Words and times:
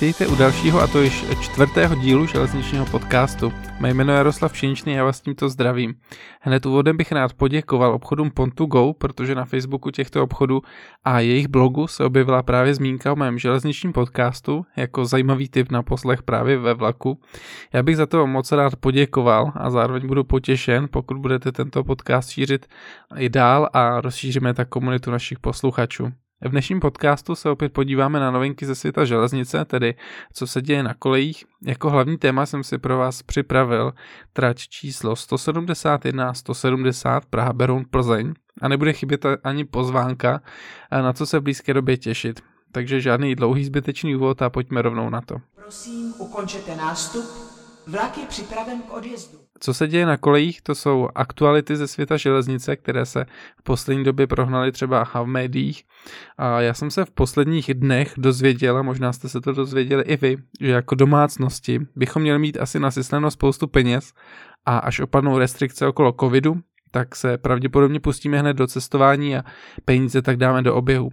Vítejte 0.00 0.26
u 0.26 0.36
dalšího 0.36 0.80
a 0.80 0.86
to 0.86 1.02
již 1.02 1.24
čtvrtého 1.40 1.94
dílu 1.94 2.26
železničního 2.26 2.86
podcastu. 2.86 3.52
Mé 3.80 3.94
jméno 3.94 4.12
je 4.12 4.16
Jaroslav 4.16 4.56
Šinčný 4.56 4.92
a 4.92 4.96
já 4.96 5.04
vás 5.04 5.20
tímto 5.20 5.48
zdravím. 5.48 5.94
Hned 6.40 6.66
úvodem 6.66 6.96
bych 6.96 7.12
rád 7.12 7.32
poděkoval 7.32 7.94
obchodům 7.94 8.28
Pont2Go, 8.28 8.94
protože 8.98 9.34
na 9.34 9.44
Facebooku 9.44 9.90
těchto 9.90 10.22
obchodů 10.22 10.62
a 11.04 11.20
jejich 11.20 11.48
blogu 11.48 11.86
se 11.86 12.04
objevila 12.04 12.42
právě 12.42 12.74
zmínka 12.74 13.12
o 13.12 13.16
mém 13.16 13.38
železničním 13.38 13.92
podcastu 13.92 14.64
jako 14.76 15.04
zajímavý 15.04 15.48
tip 15.48 15.70
na 15.70 15.82
poslech 15.82 16.22
právě 16.22 16.58
ve 16.58 16.74
vlaku. 16.74 17.20
Já 17.72 17.82
bych 17.82 17.96
za 17.96 18.06
to 18.06 18.26
moc 18.26 18.52
rád 18.52 18.76
poděkoval 18.76 19.52
a 19.54 19.70
zároveň 19.70 20.06
budu 20.06 20.24
potěšen, 20.24 20.88
pokud 20.90 21.16
budete 21.16 21.52
tento 21.52 21.84
podcast 21.84 22.30
šířit 22.30 22.66
i 23.16 23.28
dál 23.28 23.68
a 23.72 24.00
rozšíříme 24.00 24.54
tak 24.54 24.68
komunitu 24.68 25.10
našich 25.10 25.38
posluchačů. 25.38 26.12
V 26.40 26.48
dnešním 26.48 26.80
podcastu 26.80 27.34
se 27.34 27.50
opět 27.50 27.72
podíváme 27.72 28.20
na 28.20 28.30
novinky 28.30 28.66
ze 28.66 28.74
světa 28.74 29.04
železnice, 29.04 29.64
tedy 29.64 29.94
co 30.32 30.46
se 30.46 30.62
děje 30.62 30.82
na 30.82 30.94
kolejích. 30.94 31.44
Jako 31.66 31.90
hlavní 31.90 32.18
téma 32.18 32.46
jsem 32.46 32.64
si 32.64 32.78
pro 32.78 32.98
vás 32.98 33.22
připravil 33.22 33.92
trať 34.32 34.58
číslo 34.58 35.16
171 35.16 36.34
170 36.34 37.26
Praha 37.26 37.52
Beroun 37.52 37.84
Plzeň 37.90 38.32
a 38.62 38.68
nebude 38.68 38.92
chybět 38.92 39.26
ani 39.44 39.64
pozvánka, 39.64 40.40
na 40.90 41.12
co 41.12 41.26
se 41.26 41.38
v 41.38 41.42
blízké 41.42 41.74
době 41.74 41.96
těšit. 41.96 42.40
Takže 42.72 43.00
žádný 43.00 43.34
dlouhý 43.34 43.64
zbytečný 43.64 44.16
úvod 44.16 44.42
a 44.42 44.50
pojďme 44.50 44.82
rovnou 44.82 45.10
na 45.10 45.20
to. 45.20 45.36
Prosím, 45.54 46.14
ukončete 46.18 46.76
nástup. 46.76 47.24
Vlak 47.86 48.18
je 48.18 48.26
připraven 48.26 48.82
k 48.82 48.92
odjezdu. 48.92 49.38
Co 49.60 49.74
se 49.74 49.88
děje 49.88 50.06
na 50.06 50.16
kolejích, 50.16 50.62
to 50.62 50.74
jsou 50.74 51.08
aktuality 51.14 51.76
ze 51.76 51.88
světa 51.88 52.16
železnice, 52.16 52.76
které 52.76 53.06
se 53.06 53.24
v 53.60 53.62
poslední 53.62 54.04
době 54.04 54.26
prohnaly 54.26 54.72
třeba 54.72 55.04
v 55.04 55.24
médiích. 55.24 55.84
A 56.38 56.60
já 56.60 56.74
jsem 56.74 56.90
se 56.90 57.04
v 57.04 57.10
posledních 57.10 57.74
dnech 57.74 58.12
dozvěděl, 58.16 58.78
a 58.78 58.82
možná 58.82 59.12
jste 59.12 59.28
se 59.28 59.40
to 59.40 59.52
dozvěděli 59.52 60.02
i 60.02 60.16
vy, 60.16 60.36
že 60.60 60.70
jako 60.70 60.94
domácnosti 60.94 61.80
bychom 61.96 62.22
měli 62.22 62.38
mít 62.38 62.60
asi 62.60 62.80
nasysleno 62.80 63.30
spoustu 63.30 63.66
peněz 63.66 64.12
a 64.66 64.78
až 64.78 65.00
opadnou 65.00 65.38
restrikce 65.38 65.86
okolo 65.86 66.14
covidu, 66.20 66.60
tak 66.90 67.16
se 67.16 67.38
pravděpodobně 67.38 68.00
pustíme 68.00 68.38
hned 68.38 68.54
do 68.54 68.66
cestování 68.66 69.36
a 69.36 69.42
peníze 69.84 70.22
tak 70.22 70.36
dáme 70.36 70.62
do 70.62 70.74
oběhu. 70.74 71.10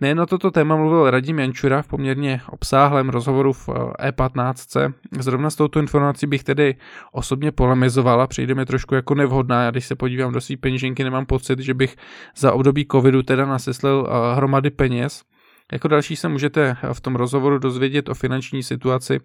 Nejen 0.00 0.20
o 0.20 0.26
toto 0.26 0.50
téma 0.50 0.76
mluvil 0.76 1.10
Radim 1.10 1.38
Jančura 1.38 1.82
v 1.82 1.86
poměrně 1.86 2.40
obsáhlém 2.50 3.08
rozhovoru 3.08 3.52
v 3.52 3.68
E15. 3.68 4.80
Eh, 4.80 5.18
e 5.18 5.22
Zrovna 5.22 5.50
s 5.50 5.56
touto 5.56 5.78
informací 5.78 6.26
bych 6.26 6.44
tedy 6.44 6.76
osobně 7.12 7.52
polemizovala, 7.52 8.26
přijde 8.26 8.54
mi 8.54 8.66
trošku 8.66 8.94
jako 8.94 9.14
nevhodná. 9.14 9.62
Já 9.62 9.70
když 9.70 9.86
se 9.86 9.96
podívám 9.96 10.32
do 10.32 10.40
své 10.40 10.56
peněženky, 10.56 11.04
nemám 11.04 11.26
pocit, 11.26 11.58
že 11.58 11.74
bych 11.74 11.96
za 12.36 12.52
období 12.52 12.86
covidu 12.92 13.22
teda 13.22 13.46
naseslil 13.46 14.08
eh, 14.08 14.36
hromady 14.36 14.70
peněz. 14.70 15.22
Jako 15.72 15.88
další 15.88 16.16
se 16.16 16.28
můžete 16.28 16.76
v 16.92 17.00
tom 17.00 17.16
rozhovoru 17.16 17.58
dozvědět 17.58 18.08
o 18.08 18.14
finanční 18.14 18.62
situaci 18.62 19.20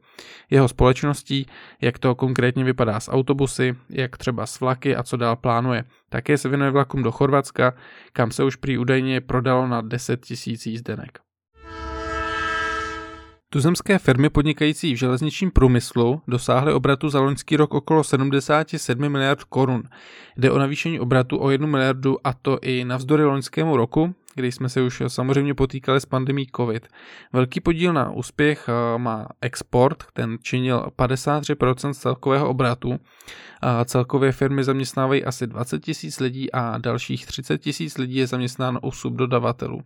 jeho 0.49 0.67
společností, 0.67 1.45
jak 1.81 1.99
to 1.99 2.15
konkrétně 2.15 2.63
vypadá 2.63 2.99
s 2.99 3.11
autobusy, 3.11 3.75
jak 3.89 4.17
třeba 4.17 4.45
s 4.45 4.59
vlaky 4.59 4.95
a 4.95 5.03
co 5.03 5.17
dál 5.17 5.35
plánuje. 5.35 5.83
Také 6.09 6.37
se 6.37 6.49
věnuje 6.49 6.71
vlakům 6.71 7.03
do 7.03 7.11
Chorvatska, 7.11 7.73
kam 8.13 8.31
se 8.31 8.43
už 8.43 8.55
prý 8.55 8.77
údajně 8.77 9.21
prodalo 9.21 9.67
na 9.67 9.81
10 9.81 10.19
000 10.47 10.57
jízdenek. 10.65 11.19
Tuzemské 13.49 13.99
firmy 13.99 14.29
podnikající 14.29 14.93
v 14.93 14.97
železničním 14.97 15.51
průmyslu 15.51 16.21
dosáhly 16.27 16.73
obratu 16.73 17.09
za 17.09 17.21
loňský 17.21 17.57
rok 17.57 17.73
okolo 17.73 18.03
77 18.03 19.09
miliard 19.09 19.43
korun. 19.43 19.83
Jde 20.37 20.51
o 20.51 20.57
navýšení 20.57 20.99
obratu 20.99 21.37
o 21.37 21.49
1 21.49 21.67
miliardu 21.67 22.17
a 22.23 22.33
to 22.33 22.59
i 22.61 22.85
navzdory 22.85 23.23
loňskému 23.23 23.77
roku, 23.77 24.15
kdy 24.35 24.51
jsme 24.51 24.69
se 24.69 24.81
už 24.81 25.03
samozřejmě 25.07 25.53
potýkali 25.53 26.01
s 26.01 26.05
pandemí 26.05 26.47
COVID. 26.55 26.87
Velký 27.33 27.61
podíl 27.61 27.93
na 27.93 28.11
úspěch 28.11 28.69
eh, 28.69 28.97
má 28.97 29.27
export, 29.41 30.03
ten 30.13 30.37
činil 30.41 30.87
53% 30.97 31.93
celkového 31.93 32.49
obratu. 32.49 32.99
Celkově 33.85 34.31
firmy 34.31 34.63
zaměstnávají 34.63 35.25
asi 35.25 35.47
20 35.47 35.79
tisíc 35.79 36.19
lidí 36.19 36.51
a 36.51 36.77
dalších 36.77 37.25
30 37.25 37.57
tisíc 37.57 37.97
lidí 37.97 38.15
je 38.15 38.27
zaměstnáno 38.27 38.79
u 38.79 38.91
subdodavatelů. 38.91 39.81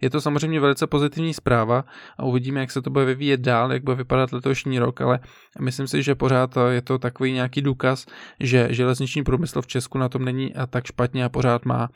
Je 0.00 0.10
to 0.10 0.20
samozřejmě 0.20 0.60
velice 0.60 0.86
pozitivní 0.86 1.34
zpráva 1.34 1.84
a 2.18 2.24
uvidíme, 2.24 2.60
jak 2.60 2.70
se 2.70 2.82
to 2.82 2.90
bude 2.90 3.04
vyvíjet 3.04 3.40
dál, 3.40 3.72
jak 3.72 3.84
bude 3.84 3.96
vypadat 3.96 4.32
letošní 4.32 4.78
rok, 4.78 5.00
ale 5.00 5.20
myslím 5.60 5.86
si, 5.86 6.02
že 6.02 6.14
pořád 6.14 6.58
je 6.70 6.82
to 6.82 6.98
takový 6.98 7.32
nějaký 7.32 7.62
důkaz, 7.62 8.06
že 8.40 8.68
železniční 8.70 9.24
průmysl 9.24 9.62
v 9.62 9.66
Česku 9.66 9.98
na 9.98 10.08
tom 10.08 10.24
není 10.24 10.54
tak 10.70 10.86
špatně 10.86 11.24
a 11.24 11.28
pořád 11.28 11.64
má 11.64 11.88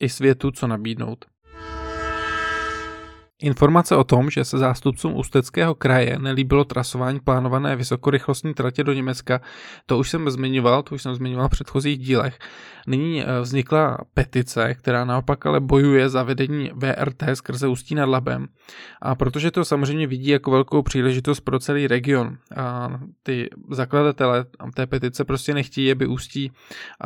i 0.00 0.08
světu 0.08 0.50
co 0.50 0.66
nabídnout. 0.66 1.24
Informace 3.42 3.96
o 3.96 4.04
tom, 4.04 4.30
že 4.30 4.44
se 4.44 4.58
zástupcům 4.58 5.16
Ústeckého 5.16 5.74
kraje 5.74 6.18
nelíbilo 6.18 6.64
trasování 6.64 7.20
plánované 7.20 7.76
vysokorychlostní 7.76 8.54
tratě 8.54 8.84
do 8.84 8.92
Německa, 8.92 9.40
to 9.86 9.98
už 9.98 10.10
jsem 10.10 10.30
zmiňoval, 10.30 10.82
to 10.82 10.94
už 10.94 11.02
jsem 11.02 11.14
zmiňoval 11.14 11.48
v 11.48 11.50
předchozích 11.50 11.98
dílech. 11.98 12.38
Nyní 12.86 13.22
eh, 13.22 13.40
vznikla 13.40 13.98
petice, 14.14 14.74
která 14.74 15.04
naopak 15.04 15.46
ale 15.46 15.60
bojuje 15.60 16.08
za 16.08 16.22
vedení 16.22 16.70
VRT 16.74 17.22
skrze 17.34 17.68
Ústí 17.68 17.94
nad 17.94 18.08
Labem. 18.08 18.46
A 19.02 19.14
protože 19.14 19.50
to 19.50 19.64
samozřejmě 19.64 20.06
vidí 20.06 20.28
jako 20.28 20.50
velkou 20.50 20.82
příležitost 20.82 21.40
pro 21.40 21.58
celý 21.58 21.86
region. 21.86 22.36
A 22.56 22.88
ty 23.22 23.50
zakladatelé 23.70 24.44
té 24.74 24.86
petice 24.86 25.24
prostě 25.24 25.54
nechtějí, 25.54 25.92
aby 25.92 26.06
Ústí 26.06 26.52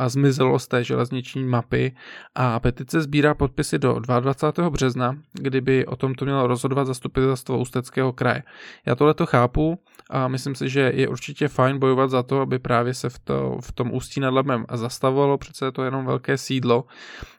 zmizelo 0.07 0.59
z 0.59 0.67
té 0.67 0.83
železniční 0.83 1.43
mapy. 1.43 1.95
A 2.35 2.59
petice 2.59 3.01
sbírá 3.01 3.33
podpisy 3.33 3.79
do 3.79 3.99
22. 3.99 4.69
března, 4.69 5.17
kdyby 5.33 5.85
o 5.85 5.95
tomto 5.95 6.26
mělo 6.27 6.47
rozhodovat 6.47 6.85
zastupitelstvo 6.85 7.57
Ústeckého 7.57 8.13
kraje. 8.13 8.43
Já 8.85 8.95
tohle 8.95 9.13
to 9.13 9.25
chápu 9.25 9.79
a 10.09 10.27
myslím 10.27 10.55
si, 10.55 10.69
že 10.69 10.91
je 10.95 11.07
určitě 11.07 11.47
fajn 11.47 11.79
bojovat 11.79 12.09
za 12.09 12.23
to, 12.23 12.41
aby 12.41 12.59
právě 12.59 12.93
se 12.93 13.09
v, 13.09 13.19
to, 13.19 13.57
v 13.61 13.71
tom 13.71 13.91
Ústí 13.93 14.19
nad 14.19 14.33
Labem 14.33 14.65
zastavovalo, 14.73 15.37
přece 15.37 15.65
je 15.65 15.71
to 15.71 15.83
jenom 15.83 16.05
velké 16.05 16.37
sídlo, 16.37 16.85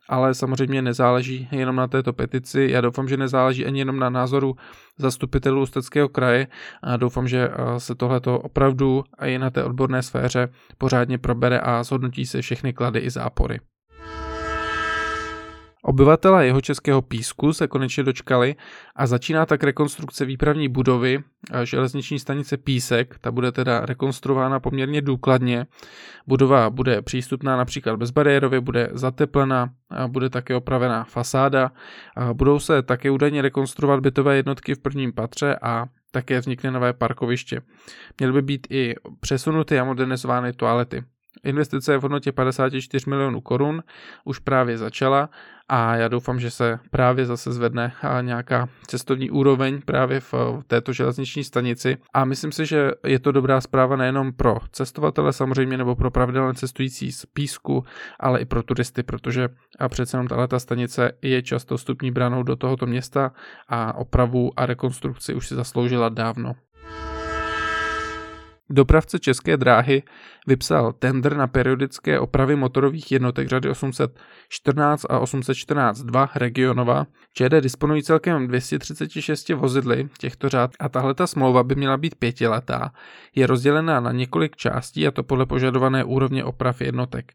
ale 0.08 0.34
samozřejmě 0.34 0.82
nezáleží 0.82 1.48
jenom 1.52 1.76
na 1.76 1.86
této 1.86 2.12
petici. 2.12 2.68
Já 2.70 2.80
doufám, 2.80 3.08
že 3.08 3.16
nezáleží 3.16 3.66
ani 3.66 3.78
jenom 3.78 3.98
na 3.98 4.10
názoru 4.10 4.56
zastupitelů 4.98 5.62
Ústeckého 5.62 6.08
kraje 6.08 6.46
a 6.82 6.96
doufám, 6.96 7.28
že 7.28 7.48
se 7.78 7.94
tohleto 7.94 8.40
opravdu 8.40 9.04
a 9.18 9.26
i 9.26 9.38
na 9.38 9.50
té 9.50 9.64
odborné 9.64 10.02
sféře 10.02 10.48
pořádně 10.78 11.18
probere 11.18 11.60
a 11.60 11.82
zhodnotí 11.82 12.26
se 12.26 12.42
všechny 12.42 12.72
klady 12.72 12.98
i 12.98 13.10
zápory. 13.10 13.58
Obyvatele 15.84 16.46
jeho 16.46 16.60
českého 16.60 17.02
písku 17.02 17.52
se 17.52 17.66
konečně 17.66 18.02
dočkali 18.02 18.56
a 18.96 19.06
začíná 19.06 19.46
tak 19.46 19.64
rekonstrukce 19.64 20.24
výpravní 20.24 20.68
budovy 20.68 21.22
železniční 21.64 22.18
stanice 22.18 22.56
Písek. 22.56 23.18
Ta 23.18 23.30
bude 23.32 23.52
teda 23.52 23.86
rekonstruována 23.86 24.60
poměrně 24.60 25.02
důkladně. 25.02 25.66
Budova 26.26 26.70
bude 26.70 27.02
přístupná 27.02 27.56
například 27.56 27.96
bezbariérově, 27.96 28.60
bude 28.60 28.88
zateplena, 28.92 29.70
bude 30.06 30.30
také 30.30 30.56
opravená 30.56 31.04
fasáda. 31.04 31.72
Budou 32.32 32.58
se 32.58 32.82
také 32.82 33.10
údajně 33.10 33.42
rekonstruovat 33.42 34.00
bytové 34.00 34.36
jednotky 34.36 34.74
v 34.74 34.78
prvním 34.78 35.12
patře 35.12 35.56
a 35.62 35.86
také 36.10 36.40
vznikne 36.40 36.70
nové 36.70 36.92
parkoviště. 36.92 37.60
Měly 38.18 38.32
by 38.32 38.42
být 38.42 38.66
i 38.70 38.94
přesunuty 39.20 39.78
a 39.78 39.84
modernizovány 39.84 40.52
toalety. 40.52 41.04
Investice 41.44 41.96
v 41.96 42.02
hodnotě 42.02 42.32
54 42.32 43.10
milionů 43.10 43.40
korun 43.40 43.82
už 44.24 44.38
právě 44.38 44.78
začala 44.78 45.30
a 45.68 45.96
já 45.96 46.08
doufám, 46.08 46.40
že 46.40 46.50
se 46.50 46.78
právě 46.90 47.26
zase 47.26 47.52
zvedne 47.52 47.92
nějaká 48.20 48.68
cestovní 48.86 49.30
úroveň 49.30 49.80
právě 49.84 50.20
v 50.20 50.34
této 50.66 50.92
železniční 50.92 51.44
stanici 51.44 51.96
a 52.14 52.24
myslím 52.24 52.52
si, 52.52 52.66
že 52.66 52.90
je 53.06 53.18
to 53.18 53.32
dobrá 53.32 53.60
zpráva 53.60 53.96
nejenom 53.96 54.32
pro 54.32 54.56
cestovatele 54.72 55.32
samozřejmě 55.32 55.76
nebo 55.76 55.96
pro 55.96 56.10
pravidelné 56.10 56.54
cestující 56.54 57.12
z 57.12 57.26
písku, 57.26 57.84
ale 58.20 58.40
i 58.40 58.44
pro 58.44 58.62
turisty, 58.62 59.02
protože 59.02 59.48
a 59.78 59.88
přece 59.88 60.16
jenom 60.16 60.28
tato 60.28 60.60
stanice 60.60 61.12
je 61.22 61.42
často 61.42 61.76
vstupní 61.76 62.10
branou 62.10 62.42
do 62.42 62.56
tohoto 62.56 62.86
města 62.86 63.32
a 63.68 63.94
opravu 63.94 64.52
a 64.56 64.66
rekonstrukci 64.66 65.34
už 65.34 65.48
si 65.48 65.54
zasloužila 65.54 66.08
dávno. 66.08 66.54
Dopravce 68.70 69.18
České 69.18 69.56
dráhy 69.56 70.02
vypsal 70.46 70.92
tender 70.92 71.36
na 71.36 71.46
periodické 71.46 72.20
opravy 72.20 72.56
motorových 72.56 73.12
jednotek 73.12 73.48
řady 73.48 73.70
814 73.70 75.06
a 75.10 75.18
814 75.18 76.02
2 76.02 76.30
Regionova. 76.34 77.06
ČD 77.34 77.52
disponují 77.60 78.02
celkem 78.02 78.46
236 78.46 79.48
vozidly 79.48 80.08
těchto 80.18 80.48
řád 80.48 80.70
a 80.80 80.88
tahle 80.88 81.14
ta 81.14 81.26
smlouva 81.26 81.62
by 81.62 81.74
měla 81.74 81.96
být 81.96 82.14
pětiletá. 82.14 82.92
Je 83.34 83.46
rozdělená 83.46 84.00
na 84.00 84.12
několik 84.12 84.56
částí 84.56 85.06
a 85.06 85.10
to 85.10 85.22
podle 85.22 85.46
požadované 85.46 86.04
úrovně 86.04 86.44
oprav 86.44 86.80
jednotek. 86.80 87.32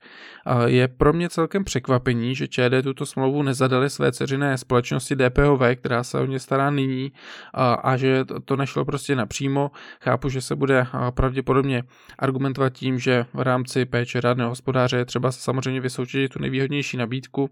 Je 0.65 0.87
pro 0.87 1.13
mě 1.13 1.29
celkem 1.29 1.63
překvapení, 1.63 2.35
že 2.35 2.47
ČD 2.47 2.83
tuto 2.83 3.05
smlouvu 3.05 3.43
nezadali 3.43 3.89
své 3.89 4.11
ceřiné 4.11 4.57
společnosti 4.57 5.15
DPOV, 5.15 5.61
která 5.75 6.03
se 6.03 6.19
o 6.19 6.25
ně 6.25 6.39
stará 6.39 6.69
nyní 6.69 7.11
a, 7.53 7.73
a 7.73 7.97
že 7.97 8.25
to 8.45 8.55
nešlo 8.55 8.85
prostě 8.85 9.15
napřímo. 9.15 9.71
Chápu, 10.01 10.29
že 10.29 10.41
se 10.41 10.55
bude 10.55 10.87
pravděpodobně 11.23 11.83
argumentovat 12.19 12.73
tím, 12.73 12.99
že 12.99 13.25
v 13.33 13.41
rámci 13.41 13.85
péče 13.85 14.21
rádného 14.21 14.49
hospodáře 14.49 14.97
je 14.97 15.05
třeba 15.05 15.31
samozřejmě 15.31 15.81
vysoutěžit 15.81 16.31
tu 16.31 16.39
nejvýhodnější 16.39 16.97
nabídku, 16.97 17.49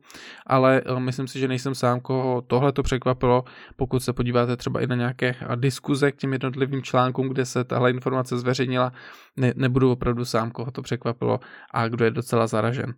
ale 0.47 0.81
eh, 0.85 0.99
myslím 0.99 1.27
si, 1.27 1.39
že 1.39 1.47
nejsem 1.47 1.75
sám, 1.75 1.99
koho 1.99 2.41
tohle 2.41 2.71
to 2.71 2.83
překvapilo, 2.83 3.43
pokud 3.75 4.03
se 4.03 4.13
podíváte 4.13 4.57
třeba 4.57 4.81
i 4.81 4.87
na 4.87 4.95
nějaké 4.95 5.35
diskuze 5.55 6.11
k 6.11 6.15
těm 6.15 6.33
jednotlivým 6.33 6.83
článkům, 6.83 7.29
kde 7.29 7.45
se 7.45 7.63
tahle 7.63 7.91
informace 7.91 8.37
zveřejnila, 8.39 8.91
ne, 9.37 9.53
nebudu 9.55 9.91
opravdu 9.91 10.25
sám, 10.25 10.51
koho 10.51 10.71
to 10.71 10.81
překvapilo 10.81 11.39
a 11.73 11.87
kdo 11.87 12.05
je 12.05 12.11
docela 12.11 12.47
zaražen. 12.47 12.93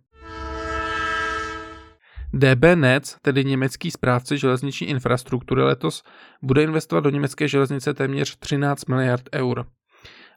DB 2.32 2.64
Netz, 2.74 3.16
tedy 3.22 3.44
německý 3.44 3.90
správce 3.90 4.36
železniční 4.36 4.86
infrastruktury, 4.86 5.62
letos 5.62 6.02
bude 6.42 6.62
investovat 6.62 7.00
do 7.00 7.10
německé 7.10 7.48
železnice 7.48 7.94
téměř 7.94 8.36
13 8.36 8.86
miliard 8.86 9.22
eur. 9.34 9.66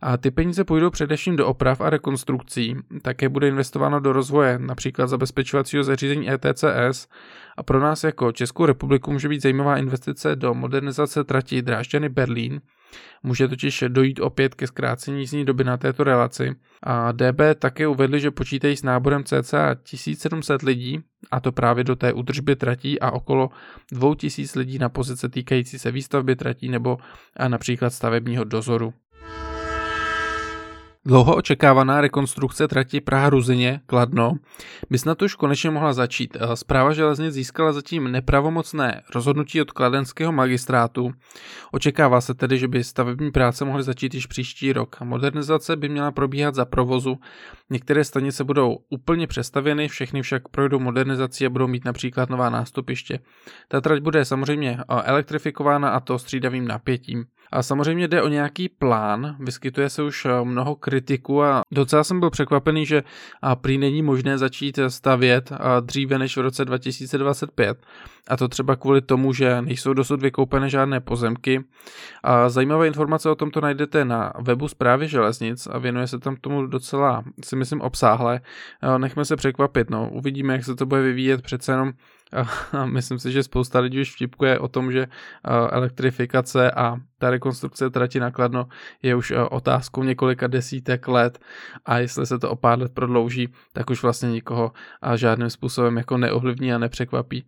A 0.01 0.17
ty 0.17 0.31
peníze 0.31 0.63
půjdou 0.63 0.89
především 0.89 1.35
do 1.35 1.47
oprav 1.47 1.81
a 1.81 1.89
rekonstrukcí, 1.89 2.75
také 3.01 3.29
bude 3.29 3.47
investováno 3.47 3.99
do 3.99 4.13
rozvoje, 4.13 4.59
například 4.59 5.07
zabezpečovacího 5.07 5.83
zařízení 5.83 6.29
ETCS 6.31 7.07
a 7.57 7.63
pro 7.63 7.79
nás 7.79 8.03
jako 8.03 8.31
Českou 8.31 8.65
republiku 8.65 9.11
může 9.11 9.29
být 9.29 9.41
zajímavá 9.41 9.77
investice 9.77 10.35
do 10.35 10.53
modernizace 10.53 11.23
trati 11.23 11.61
Drážďany 11.61 12.09
Berlín, 12.09 12.61
Může 13.23 13.47
totiž 13.47 13.83
dojít 13.87 14.19
opět 14.19 14.55
ke 14.55 14.67
zkrácení 14.67 15.19
jízdní 15.19 15.45
doby 15.45 15.63
na 15.63 15.77
této 15.77 16.03
relaci. 16.03 16.55
A 16.83 17.11
DB 17.11 17.41
také 17.59 17.87
uvedli, 17.87 18.19
že 18.19 18.31
počítají 18.31 18.77
s 18.77 18.83
náborem 18.83 19.23
cca 19.23 19.75
1700 19.75 20.61
lidí, 20.61 20.99
a 21.31 21.39
to 21.39 21.51
právě 21.51 21.83
do 21.83 21.95
té 21.95 22.13
údržby 22.13 22.55
tratí 22.55 22.99
a 22.99 23.11
okolo 23.11 23.49
2000 23.91 24.59
lidí 24.59 24.79
na 24.79 24.89
pozice 24.89 25.29
týkající 25.29 25.79
se 25.79 25.91
výstavby 25.91 26.35
tratí 26.35 26.69
nebo 26.69 26.97
například 27.47 27.89
stavebního 27.89 28.43
dozoru. 28.43 28.93
Dlouho 31.07 31.35
očekávaná 31.35 32.01
rekonstrukce 32.01 32.67
trati 32.67 33.01
Praha-Ruzině, 33.01 33.79
Kladno, 33.85 34.33
by 34.89 34.97
snad 34.97 35.21
už 35.21 35.35
konečně 35.35 35.69
mohla 35.69 35.93
začít. 35.93 36.37
Zpráva 36.53 36.93
železnic 36.93 37.33
získala 37.33 37.73
zatím 37.73 38.11
nepravomocné 38.11 39.01
rozhodnutí 39.15 39.61
od 39.61 39.71
kladenského 39.71 40.31
magistrátu. 40.31 41.11
Očekává 41.71 42.21
se 42.21 42.33
tedy, 42.33 42.57
že 42.57 42.67
by 42.67 42.83
stavební 42.83 43.31
práce 43.31 43.65
mohly 43.65 43.83
začít 43.83 44.13
již 44.13 44.25
příští 44.25 44.73
rok. 44.73 45.01
Modernizace 45.03 45.75
by 45.75 45.89
měla 45.89 46.11
probíhat 46.11 46.55
za 46.55 46.65
provozu. 46.65 47.15
Některé 47.69 48.03
stanice 48.03 48.43
budou 48.43 48.77
úplně 48.89 49.27
přestavěny, 49.27 49.87
všechny 49.87 50.21
však 50.21 50.47
projdou 50.47 50.79
modernizací 50.79 51.45
a 51.45 51.49
budou 51.49 51.67
mít 51.67 51.85
například 51.85 52.29
nová 52.29 52.49
nástupiště. 52.49 53.19
Ta 53.67 53.81
trať 53.81 54.01
bude 54.01 54.25
samozřejmě 54.25 54.77
elektrifikována 55.03 55.89
a 55.89 55.99
to 55.99 56.19
střídavým 56.19 56.67
napětím. 56.67 57.25
A 57.51 57.63
samozřejmě 57.63 58.07
jde 58.07 58.21
o 58.21 58.27
nějaký 58.27 58.69
plán, 58.69 59.35
vyskytuje 59.39 59.89
se 59.89 60.03
už 60.03 60.25
eh, 60.25 60.29
mnoho 60.43 60.75
kritiků 60.75 61.43
a 61.43 61.61
docela 61.71 62.03
jsem 62.03 62.19
byl 62.19 62.29
překvapený, 62.29 62.85
že 62.85 63.03
prý 63.61 63.77
není 63.77 64.01
možné 64.01 64.37
začít 64.37 64.79
stavět 64.87 65.51
dříve 65.81 66.19
než 66.19 66.37
v 66.37 66.41
roce 66.41 66.65
2025. 66.65 67.77
A 68.27 68.37
to 68.37 68.47
třeba 68.47 68.75
kvůli 68.75 69.01
tomu, 69.01 69.33
že 69.33 69.61
nejsou 69.61 69.93
dosud 69.93 70.21
vykoupené 70.21 70.69
žádné 70.69 70.99
pozemky. 70.99 71.63
A 72.23 72.49
zajímavé 72.49 72.87
informace 72.87 73.29
o 73.29 73.35
tomto 73.35 73.61
najdete 73.61 74.05
na 74.05 74.33
webu 74.39 74.67
zprávy 74.67 75.07
železnic 75.07 75.67
a 75.67 75.77
věnuje 75.77 76.07
se 76.07 76.19
tam 76.19 76.35
tomu 76.35 76.67
docela, 76.67 77.23
si 77.43 77.55
myslím, 77.55 77.81
obsáhle. 77.81 78.41
Nechme 78.97 79.25
se 79.25 79.35
překvapit, 79.35 79.89
no. 79.89 80.09
Uvidíme, 80.09 80.53
jak 80.53 80.65
se 80.65 80.75
to 80.75 80.85
bude 80.85 81.01
vyvíjet 81.01 81.41
přece 81.41 81.71
jenom 81.71 81.93
myslím 82.85 83.19
si, 83.19 83.31
že 83.31 83.43
spousta 83.43 83.79
lidí 83.79 84.01
už 84.01 84.15
vtipkuje 84.15 84.59
o 84.59 84.67
tom, 84.67 84.91
že 84.91 85.07
elektrifikace 85.71 86.71
a 86.71 86.97
ta 87.17 87.29
rekonstrukce 87.29 87.89
trati 87.89 88.19
nakladno 88.19 88.67
je 89.01 89.15
už 89.15 89.33
otázkou 89.49 90.03
několika 90.03 90.47
desítek 90.47 91.07
let 91.07 91.39
a 91.85 91.97
jestli 91.97 92.25
se 92.25 92.39
to 92.39 92.49
o 92.49 92.55
pár 92.55 92.79
let 92.79 92.93
prodlouží, 92.93 93.53
tak 93.73 93.89
už 93.89 94.03
vlastně 94.03 94.31
nikoho 94.31 94.71
žádným 95.15 95.49
způsobem 95.49 95.97
jako 95.97 96.17
neohlivní 96.17 96.73
a 96.73 96.77
nepřekvapí. 96.77 97.45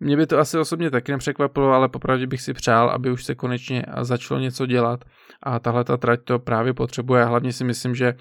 Mě 0.00 0.16
by 0.16 0.26
to 0.26 0.38
asi 0.38 0.58
osobně 0.58 0.90
taky 0.90 1.12
nepřekvapilo, 1.12 1.72
ale 1.72 1.88
popravdě 1.88 2.26
bych 2.26 2.42
si 2.42 2.52
přál, 2.52 2.90
aby 2.90 3.10
už 3.10 3.24
se 3.24 3.34
konečně 3.34 3.84
začalo 4.00 4.40
něco 4.40 4.66
dělat 4.66 5.04
a 5.42 5.58
tahle 5.58 5.84
ta 5.84 5.96
trať 5.96 6.20
to 6.24 6.38
právě 6.38 6.74
potřebuje. 6.74 7.24
Hlavně 7.24 7.52
si 7.52 7.64
myslím, 7.64 7.94
že 7.94 8.14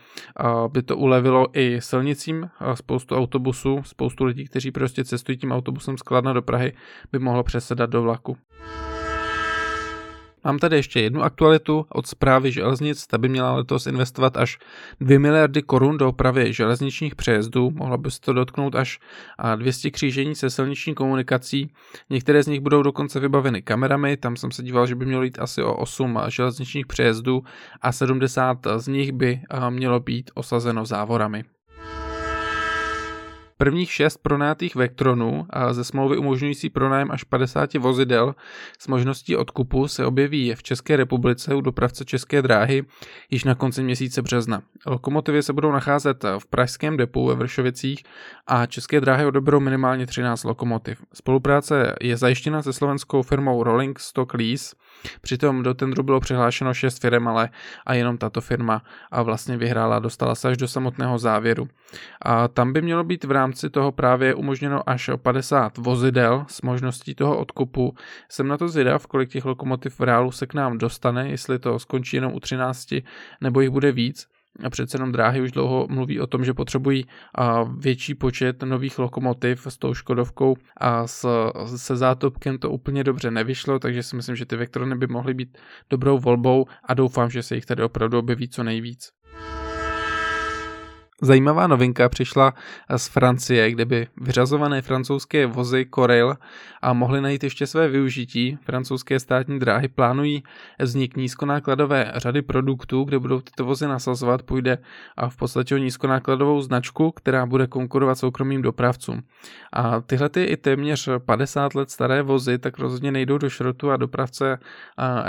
by 0.67 0.83
to 0.83 0.97
ulevilo 0.97 1.47
i 1.53 1.81
silnicím, 1.81 2.49
spoustu 2.73 3.15
autobusů, 3.15 3.81
spoustu 3.83 4.23
lidí, 4.23 4.45
kteří 4.45 4.71
prostě 4.71 5.05
cestují 5.05 5.37
tím 5.37 5.51
autobusem 5.51 5.97
z 5.97 6.01
Kladna 6.01 6.33
do 6.33 6.41
Prahy, 6.41 6.73
by 7.11 7.19
mohlo 7.19 7.43
přesedat 7.43 7.89
do 7.89 8.01
vlaku. 8.01 8.37
Mám 10.43 10.59
tady 10.59 10.75
ještě 10.75 11.01
jednu 11.01 11.21
aktualitu 11.21 11.85
od 11.89 12.07
zprávy 12.07 12.51
železnic, 12.51 13.07
ta 13.07 13.17
by 13.17 13.29
měla 13.29 13.55
letos 13.55 13.87
investovat 13.87 14.37
až 14.37 14.59
2 14.99 15.19
miliardy 15.19 15.61
korun 15.61 15.97
do 15.97 16.09
opravy 16.09 16.53
železničních 16.53 17.15
přejezdů, 17.15 17.71
mohla 17.71 17.97
by 17.97 18.11
se 18.11 18.21
to 18.21 18.33
dotknout 18.33 18.75
až 18.75 18.99
200 19.55 19.91
křížení 19.91 20.35
se 20.35 20.49
silniční 20.49 20.95
komunikací, 20.95 21.73
některé 22.09 22.43
z 22.43 22.47
nich 22.47 22.59
budou 22.59 22.81
dokonce 22.81 23.19
vybaveny 23.19 23.61
kamerami, 23.61 24.17
tam 24.17 24.35
jsem 24.35 24.51
se 24.51 24.63
díval, 24.63 24.87
že 24.87 24.95
by 24.95 25.05
mělo 25.05 25.23
jít 25.23 25.39
asi 25.39 25.63
o 25.63 25.75
8 25.75 26.19
železničních 26.27 26.87
přejezdů 26.87 27.43
a 27.81 27.91
70 27.91 28.57
z 28.77 28.87
nich 28.87 29.11
by 29.11 29.41
mělo 29.69 29.99
být 29.99 30.31
osazeno 30.33 30.85
závorami. 30.85 31.43
Prvních 33.61 33.91
šest 33.91 34.17
pronajatých 34.17 34.75
Vectronů 34.75 35.45
a 35.49 35.73
ze 35.73 35.83
smlouvy 35.83 36.17
umožňující 36.17 36.69
pronájem 36.69 37.11
až 37.11 37.23
50 37.23 37.73
vozidel 37.73 38.35
s 38.79 38.87
možností 38.87 39.35
odkupu 39.35 39.87
se 39.87 40.05
objeví 40.05 40.53
v 40.55 40.63
České 40.63 40.95
republice 40.95 41.55
u 41.55 41.61
dopravce 41.61 42.05
České 42.05 42.41
dráhy 42.41 42.85
již 43.29 43.43
na 43.43 43.55
konci 43.55 43.83
měsíce 43.83 44.21
března. 44.21 44.61
Lokomotivy 44.85 45.43
se 45.43 45.53
budou 45.53 45.71
nacházet 45.71 46.25
v 46.39 46.45
pražském 46.45 46.97
depu 46.97 47.25
ve 47.25 47.35
Vršovicích 47.35 48.03
a 48.47 48.65
České 48.65 49.01
dráhy 49.01 49.25
odeberou 49.25 49.59
minimálně 49.59 50.05
13 50.05 50.43
lokomotiv. 50.43 51.01
Spolupráce 51.13 51.95
je 52.01 52.17
zajištěna 52.17 52.61
se 52.61 52.73
slovenskou 52.73 53.21
firmou 53.21 53.63
Rolling 53.63 53.99
Stock 53.99 54.33
Lease, 54.33 54.75
Přitom 55.21 55.63
do 55.63 55.73
tendru 55.73 56.03
bylo 56.03 56.19
přihlášeno 56.19 56.73
6 56.73 57.01
firm, 57.01 57.27
ale 57.27 57.49
a 57.85 57.93
jenom 57.93 58.17
tato 58.17 58.41
firma 58.41 58.81
a 59.11 59.21
vlastně 59.21 59.57
vyhrála, 59.57 59.99
dostala 59.99 60.35
se 60.35 60.49
až 60.49 60.57
do 60.57 60.67
samotného 60.67 61.17
závěru. 61.19 61.67
A 62.21 62.47
tam 62.47 62.73
by 62.73 62.81
mělo 62.81 63.03
být 63.03 63.23
v 63.23 63.31
rámci 63.31 63.69
toho 63.69 63.91
právě 63.91 64.35
umožněno 64.35 64.89
až 64.89 65.09
o 65.09 65.17
50 65.17 65.77
vozidel 65.77 66.45
s 66.47 66.61
možností 66.61 67.15
toho 67.15 67.37
odkupu. 67.37 67.95
Jsem 68.29 68.47
na 68.47 68.57
to 68.57 68.67
zvědav, 68.67 69.07
kolik 69.07 69.29
těch 69.29 69.45
lokomotiv 69.45 69.99
v 69.99 70.03
reálu 70.03 70.31
se 70.31 70.47
k 70.47 70.53
nám 70.53 70.77
dostane, 70.77 71.29
jestli 71.29 71.59
to 71.59 71.79
skončí 71.79 72.17
jenom 72.17 72.33
u 72.33 72.39
13 72.39 72.93
nebo 73.41 73.61
jich 73.61 73.69
bude 73.69 73.91
víc. 73.91 74.27
A 74.63 74.69
přece 74.69 74.95
jenom 74.95 75.11
dráhy 75.11 75.41
už 75.41 75.51
dlouho 75.51 75.87
mluví 75.89 76.19
o 76.19 76.27
tom, 76.27 76.45
že 76.45 76.53
potřebují 76.53 77.05
větší 77.77 78.15
počet 78.15 78.63
nových 78.63 78.99
lokomotiv 78.99 79.67
s 79.69 79.77
tou 79.77 79.93
Škodovkou 79.93 80.55
a 80.77 81.07
s, 81.07 81.27
se 81.75 81.95
zátopkem 81.95 82.57
to 82.57 82.71
úplně 82.71 83.03
dobře 83.03 83.31
nevyšlo, 83.31 83.79
takže 83.79 84.03
si 84.03 84.15
myslím, 84.15 84.35
že 84.35 84.45
ty 84.45 84.55
Vectrony 84.55 84.95
by 84.95 85.07
mohly 85.07 85.33
být 85.33 85.57
dobrou 85.89 86.19
volbou 86.19 86.65
a 86.85 86.93
doufám, 86.93 87.29
že 87.29 87.43
se 87.43 87.55
jich 87.55 87.65
tady 87.65 87.83
opravdu 87.83 88.19
objeví 88.19 88.49
co 88.49 88.63
nejvíc. 88.63 89.11
Zajímavá 91.23 91.67
novinka 91.67 92.09
přišla 92.09 92.53
z 92.97 93.07
Francie, 93.07 93.71
kde 93.71 93.85
by 93.85 94.07
vyřazované 94.17 94.81
francouzské 94.81 95.45
vozy 95.45 95.85
Corail 95.95 96.35
a 96.81 96.93
mohly 96.93 97.21
najít 97.21 97.43
ještě 97.43 97.67
své 97.67 97.87
využití. 97.87 98.57
Francouzské 98.63 99.19
státní 99.19 99.59
dráhy 99.59 99.87
plánují 99.87 100.43
vznik 100.79 101.17
nízkonákladové 101.17 102.11
řady 102.15 102.41
produktů, 102.41 103.03
kde 103.03 103.19
budou 103.19 103.41
tyto 103.41 103.65
vozy 103.65 103.87
nasazovat. 103.87 104.43
Půjde 104.43 104.77
a 105.17 105.29
v 105.29 105.37
podstatě 105.37 105.75
o 105.75 105.77
nízkonákladovou 105.77 106.61
značku, 106.61 107.11
která 107.11 107.45
bude 107.45 107.67
konkurovat 107.67 108.17
soukromým 108.17 108.61
dopravcům. 108.61 109.23
A 109.73 110.01
tyhle 110.01 110.29
ty 110.29 110.43
i 110.43 110.57
téměř 110.57 111.09
50 111.25 111.75
let 111.75 111.91
staré 111.91 112.21
vozy 112.21 112.57
tak 112.57 112.79
rozhodně 112.79 113.11
nejdou 113.11 113.37
do 113.37 113.49
šrotu 113.49 113.91
a 113.91 113.97
dopravce 113.97 114.59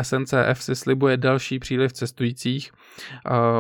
SNCF 0.02 0.62
si 0.62 0.76
slibuje 0.76 1.16
další 1.16 1.58
příliv 1.58 1.92
cestujících. 1.92 2.72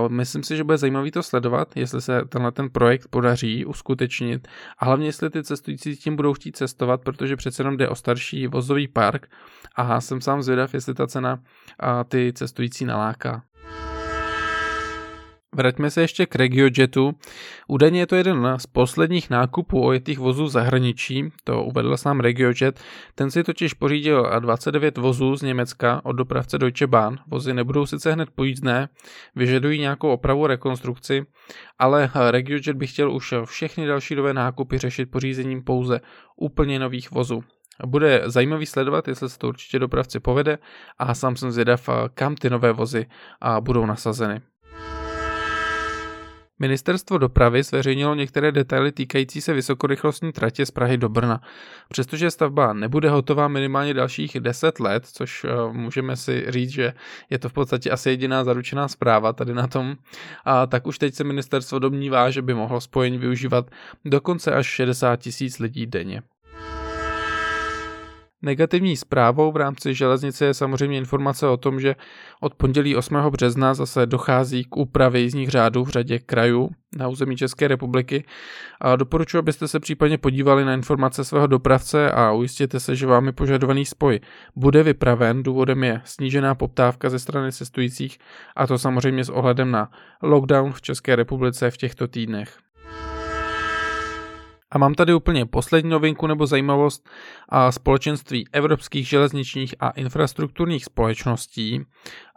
Myslím 0.08 0.42
si, 0.42 0.56
že 0.56 0.64
bude 0.64 0.78
zajímavý 0.78 1.10
to 1.10 1.22
sledovat, 1.22 1.76
jestli 1.76 2.00
se 2.00 2.21
tenhle 2.28 2.52
ten 2.52 2.70
projekt 2.70 3.08
podaří 3.08 3.64
uskutečnit 3.66 4.48
a 4.78 4.84
hlavně 4.84 5.06
jestli 5.06 5.30
ty 5.30 5.44
cestující 5.44 5.96
tím 5.96 6.16
budou 6.16 6.34
chtít 6.34 6.56
cestovat, 6.56 7.02
protože 7.02 7.36
přece 7.36 7.60
jenom 7.60 7.76
jde 7.76 7.88
o 7.88 7.94
starší 7.94 8.46
vozový 8.46 8.88
park 8.88 9.26
a 9.76 10.00
jsem 10.00 10.20
sám 10.20 10.42
zvědav, 10.42 10.74
jestli 10.74 10.94
ta 10.94 11.06
cena 11.06 11.42
ty 12.08 12.32
cestující 12.32 12.84
naláká. 12.84 13.42
Vraťme 15.56 15.90
se 15.90 16.00
ještě 16.00 16.26
k 16.26 16.36
RegioJetu. 16.36 17.12
Údajně 17.68 18.00
je 18.00 18.06
to 18.06 18.16
jeden 18.16 18.54
z 18.56 18.66
posledních 18.66 19.30
nákupů 19.30 19.86
ojetých 19.86 20.18
vozů 20.18 20.48
zahraničí, 20.48 21.28
to 21.44 21.64
uvedl 21.64 21.96
sám 21.96 22.20
RegioJet. 22.20 22.80
Ten 23.14 23.30
si 23.30 23.44
totiž 23.44 23.74
pořídil 23.74 24.30
29 24.40 24.98
vozů 24.98 25.36
z 25.36 25.42
Německa 25.42 26.00
od 26.04 26.12
dopravce 26.12 26.58
Deutsche 26.58 26.86
Bahn. 26.86 27.16
Vozy 27.26 27.54
nebudou 27.54 27.86
sice 27.86 28.12
hned 28.12 28.30
pojízdné, 28.30 28.88
vyžadují 29.36 29.80
nějakou 29.80 30.08
opravu, 30.08 30.46
rekonstrukci, 30.46 31.26
ale 31.78 32.10
RegioJet 32.30 32.76
by 32.76 32.86
chtěl 32.86 33.12
už 33.12 33.34
všechny 33.44 33.86
další 33.86 34.14
nové 34.14 34.34
nákupy 34.34 34.78
řešit 34.78 35.10
pořízením 35.10 35.64
pouze 35.64 36.00
úplně 36.36 36.78
nových 36.78 37.10
vozů. 37.10 37.44
Bude 37.86 38.22
zajímavý 38.26 38.66
sledovat, 38.66 39.08
jestli 39.08 39.28
se 39.28 39.38
to 39.38 39.48
určitě 39.48 39.78
dopravci 39.78 40.20
povede 40.20 40.58
a 40.98 41.14
sám 41.14 41.36
jsem 41.36 41.50
zvědav, 41.50 41.88
kam 42.14 42.34
ty 42.34 42.50
nové 42.50 42.72
vozy 42.72 43.06
budou 43.60 43.86
nasazeny. 43.86 44.40
Ministerstvo 46.62 47.18
dopravy 47.18 47.62
zveřejnilo 47.62 48.14
některé 48.14 48.52
detaily 48.52 48.92
týkající 48.92 49.40
se 49.40 49.52
vysokorychlostní 49.52 50.32
tratě 50.32 50.66
z 50.66 50.70
Prahy 50.70 50.96
do 50.96 51.08
Brna. 51.08 51.40
Přestože 51.88 52.30
stavba 52.30 52.72
nebude 52.72 53.10
hotová 53.10 53.48
minimálně 53.48 53.94
dalších 53.94 54.40
10 54.40 54.80
let, 54.80 55.06
což 55.06 55.44
uh, 55.44 55.72
můžeme 55.72 56.16
si 56.16 56.44
říct, 56.48 56.70
že 56.70 56.92
je 57.30 57.38
to 57.38 57.48
v 57.48 57.52
podstatě 57.52 57.90
asi 57.90 58.10
jediná 58.10 58.44
zaručená 58.44 58.88
zpráva 58.88 59.32
tady 59.32 59.54
na 59.54 59.66
tom, 59.66 59.96
a 60.44 60.66
tak 60.66 60.86
už 60.86 60.98
teď 60.98 61.14
se 61.14 61.24
ministerstvo 61.24 61.78
domnívá, 61.78 62.30
že 62.30 62.42
by 62.42 62.54
mohlo 62.54 62.80
spojení 62.80 63.18
využívat 63.18 63.70
dokonce 64.04 64.52
až 64.52 64.66
60 64.66 65.16
tisíc 65.16 65.58
lidí 65.58 65.86
denně. 65.86 66.22
Negativní 68.44 68.96
zprávou 68.96 69.52
v 69.52 69.56
rámci 69.56 69.94
železnice 69.94 70.44
je 70.44 70.54
samozřejmě 70.54 70.98
informace 70.98 71.46
o 71.46 71.56
tom, 71.56 71.80
že 71.80 71.96
od 72.40 72.54
pondělí 72.54 72.96
8. 72.96 73.16
března 73.30 73.74
zase 73.74 74.06
dochází 74.06 74.64
k 74.64 74.76
úpravě 74.76 75.20
jízdních 75.20 75.48
řádů 75.48 75.84
v 75.84 75.88
řadě 75.88 76.18
krajů 76.18 76.70
na 76.96 77.08
území 77.08 77.36
České 77.36 77.68
republiky. 77.68 78.24
A 78.80 78.96
doporučuji, 78.96 79.38
abyste 79.38 79.68
se 79.68 79.80
případně 79.80 80.18
podívali 80.18 80.64
na 80.64 80.74
informace 80.74 81.24
svého 81.24 81.46
dopravce 81.46 82.10
a 82.10 82.32
ujistěte 82.32 82.80
se, 82.80 82.96
že 82.96 83.06
vámi 83.06 83.32
požadovaný 83.32 83.84
spoj 83.84 84.20
bude 84.56 84.82
vypraven. 84.82 85.42
Důvodem 85.42 85.84
je 85.84 86.00
snížená 86.04 86.54
poptávka 86.54 87.10
ze 87.10 87.18
strany 87.18 87.52
cestujících 87.52 88.18
a 88.56 88.66
to 88.66 88.78
samozřejmě 88.78 89.24
s 89.24 89.28
ohledem 89.28 89.70
na 89.70 89.90
lockdown 90.22 90.72
v 90.72 90.82
České 90.82 91.16
republice 91.16 91.70
v 91.70 91.76
těchto 91.76 92.08
týdnech. 92.08 92.58
A 94.72 94.78
mám 94.78 94.94
tady 94.94 95.14
úplně 95.14 95.46
poslední 95.46 95.90
novinku 95.90 96.26
nebo 96.26 96.46
zajímavost 96.46 97.08
a 97.48 97.72
společenství 97.72 98.48
evropských 98.52 99.08
železničních 99.08 99.74
a 99.80 99.90
infrastrukturních 99.90 100.84
společností, 100.84 101.84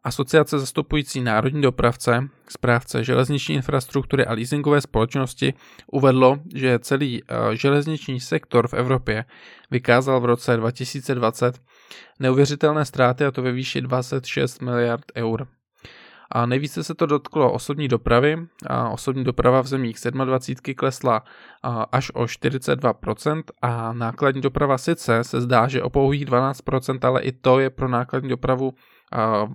asociace 0.03 0.59
zastupující 0.59 1.21
národní 1.21 1.61
dopravce, 1.61 2.27
správce 2.49 3.03
železniční 3.03 3.55
infrastruktury 3.55 4.25
a 4.25 4.33
leasingové 4.33 4.81
společnosti 4.81 5.53
uvedlo, 5.91 6.37
že 6.55 6.79
celý 6.79 7.23
eh, 7.23 7.55
železniční 7.55 8.19
sektor 8.19 8.67
v 8.67 8.73
Evropě 8.73 9.25
vykázal 9.71 10.19
v 10.21 10.25
roce 10.25 10.57
2020 10.57 11.61
neuvěřitelné 12.19 12.85
ztráty 12.85 13.25
a 13.25 13.31
to 13.31 13.41
ve 13.41 13.51
výši 13.51 13.81
26 13.81 14.61
miliard 14.61 15.05
eur. 15.15 15.47
A 16.31 16.45
nejvíce 16.45 16.83
se 16.83 16.95
to 16.95 17.05
dotklo 17.05 17.51
osobní 17.51 17.87
dopravy. 17.87 18.37
A 18.67 18.89
osobní 18.89 19.23
doprava 19.23 19.61
v 19.61 19.67
zemích 19.67 19.97
27 20.25 20.75
klesla 20.75 21.23
až 21.91 22.11
o 22.13 22.23
42% 22.23 23.43
a 23.61 23.93
nákladní 23.93 24.41
doprava 24.41 24.77
sice 24.77 25.23
se 25.23 25.41
zdá, 25.41 25.67
že 25.67 25.83
o 25.83 25.89
pouhých 25.89 26.25
12%, 26.25 27.07
ale 27.07 27.21
i 27.21 27.31
to 27.31 27.59
je 27.59 27.69
pro 27.69 27.87
nákladní 27.87 28.29
dopravu 28.29 28.73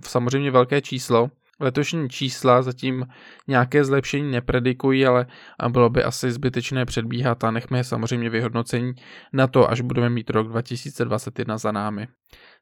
samozřejmě 0.03 0.51
velké 0.51 0.81
číslo. 0.81 1.29
Letošní 1.61 2.09
čísla 2.09 2.61
zatím 2.61 3.05
nějaké 3.47 3.85
zlepšení 3.85 4.31
nepredikují, 4.31 5.05
ale 5.05 5.25
bylo 5.69 5.89
by 5.89 6.03
asi 6.03 6.31
zbytečné 6.31 6.85
předbíhat 6.85 7.43
a 7.43 7.51
nechme 7.51 7.83
samozřejmě 7.83 8.29
vyhodnocení 8.29 8.93
na 9.33 9.47
to, 9.47 9.71
až 9.71 9.81
budeme 9.81 10.09
mít 10.09 10.29
rok 10.29 10.47
2021 10.47 11.57
za 11.57 11.71
námi. 11.71 12.07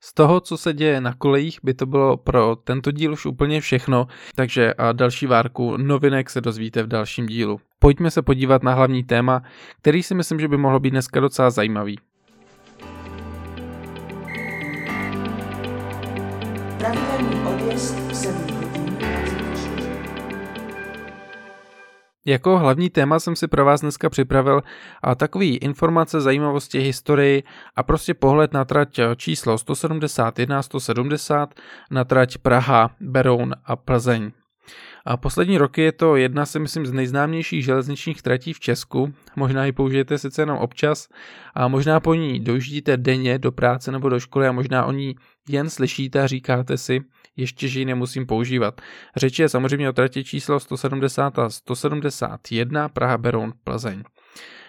Z 0.02 0.14
toho, 0.14 0.40
co 0.40 0.58
se 0.58 0.74
děje 0.74 1.02
na 1.02 1.14
kolejích, 1.14 1.60
by 1.64 1.74
to 1.74 1.86
bylo 1.86 2.18
pro 2.18 2.56
tento 2.56 2.92
díl 2.92 3.14
už 3.14 3.26
úplně 3.26 3.62
všechno, 3.62 4.08
takže 4.36 4.74
a 4.74 4.92
další 4.92 5.26
várku 5.26 5.78
novinek 5.78 6.30
se 6.30 6.42
dozvíte 6.42 6.84
v 6.84 6.88
dalším 6.88 7.26
dílu. 7.26 7.60
Pojďme 7.80 8.12
se 8.12 8.22
podívat 8.22 8.64
na 8.64 8.74
hlavní 8.74 9.04
téma, 9.04 9.44
který 9.82 10.04
si 10.04 10.16
myslím, 10.16 10.40
že 10.40 10.48
by 10.48 10.58
mohlo 10.58 10.80
být 10.80 10.92
dneska 10.92 11.20
docela 11.20 11.50
zajímavý. 11.50 12.00
Pravidelný 16.78 17.42
odjezd 17.46 18.09
Jako 22.30 22.58
hlavní 22.58 22.90
téma 22.90 23.20
jsem 23.20 23.36
si 23.36 23.48
pro 23.48 23.66
vás 23.66 23.82
dneska 23.82 24.10
připravil 24.10 24.62
a 25.02 25.16
takový 25.16 25.58
informace, 25.58 26.22
zajímavosti, 26.22 26.80
historii 26.80 27.44
a 27.76 27.84
prostě 27.84 28.14
pohled 28.14 28.54
na 28.54 28.66
trať 28.66 29.00
číslo 29.16 29.58
171 29.58 30.62
170 30.62 31.54
na 31.92 32.04
trať 32.04 32.38
Praha, 32.38 32.92
Beroun 33.00 33.56
a 33.66 33.76
Plzeň. 33.76 34.32
A 35.06 35.18
poslední 35.18 35.58
roky 35.58 35.82
je 35.82 35.92
to 35.92 36.16
jedna, 36.16 36.46
si 36.46 36.60
myslím, 36.60 36.86
z 36.86 36.92
nejznámějších 36.92 37.66
železničních 37.66 38.22
tratí 38.22 38.54
v 38.54 38.60
Česku. 38.60 39.14
Možná 39.36 39.66
ji 39.66 39.72
použijete 39.72 40.18
sice 40.18 40.42
jenom 40.42 40.58
občas 40.58 41.08
a 41.54 41.68
možná 41.68 42.00
po 42.00 42.14
ní 42.14 42.40
dojíždíte 42.40 42.98
denně 42.98 43.40
do 43.40 43.52
práce 43.52 43.92
nebo 43.92 44.10
do 44.10 44.20
školy 44.20 44.48
a 44.48 44.52
možná 44.52 44.86
o 44.86 44.92
ní 44.92 45.16
jen 45.48 45.70
slyšíte 45.70 46.22
a 46.22 46.28
říkáte 46.28 46.78
si, 46.78 47.02
ještě 47.40 47.68
že 47.68 47.80
ji 47.80 47.86
nemusím 47.86 48.26
používat. 48.26 48.82
Řeč 49.16 49.40
je 49.40 49.50
samozřejmě 49.50 49.90
o 49.90 49.94
trati 49.94 50.24
číslo 50.24 50.60
170 50.60 51.40
a 51.40 51.50
171 51.50 52.90
Praha 52.90 53.18
Beroun 53.18 53.54
Plzeň. 53.64 54.04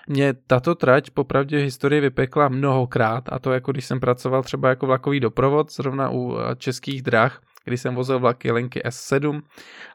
Mě 0.08 0.34
tato 0.46 0.74
trať 0.74 1.10
popravdě 1.10 1.58
historii 1.58 2.00
vypekla 2.00 2.48
mnohokrát 2.48 3.24
a 3.28 3.38
to 3.38 3.52
jako 3.52 3.72
když 3.72 3.84
jsem 3.84 4.00
pracoval 4.00 4.42
třeba 4.42 4.68
jako 4.68 4.86
vlakový 4.86 5.20
doprovod 5.20 5.72
zrovna 5.72 6.10
u 6.10 6.36
českých 6.56 7.02
drah, 7.02 7.42
kdy 7.64 7.78
jsem 7.78 7.94
vozil 7.94 8.18
vlaky 8.18 8.52
linky 8.52 8.80
S7, 8.86 9.42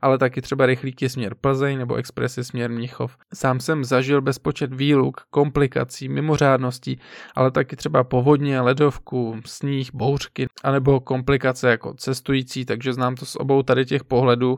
ale 0.02 0.18
taky 0.18 0.42
třeba 0.42 0.66
rychlíky 0.66 1.10
směr 1.10 1.36
Plzeň 1.42 1.78
nebo 1.78 1.96
expresy 1.96 2.44
směr 2.44 2.72
Mnichov. 2.72 3.18
Sám 3.34 3.60
jsem 3.60 3.84
zažil 3.84 4.22
bezpočet 4.22 4.74
výluk, 4.74 5.22
komplikací, 5.30 6.10
mimořádností, 6.10 7.00
ale 7.36 7.52
taky 7.52 7.76
třeba 7.76 8.04
povodně, 8.04 8.62
ledovku, 8.62 9.42
sníh, 9.46 9.90
bouřky, 9.94 10.48
anebo 10.64 11.00
komplikace 11.00 11.70
jako 11.70 11.94
cestující, 11.94 12.66
takže 12.66 12.94
znám 12.94 13.16
to 13.16 13.26
z 13.26 13.36
obou 13.36 13.64
tady 13.64 13.86
těch 13.86 14.04
pohledů. 14.04 14.58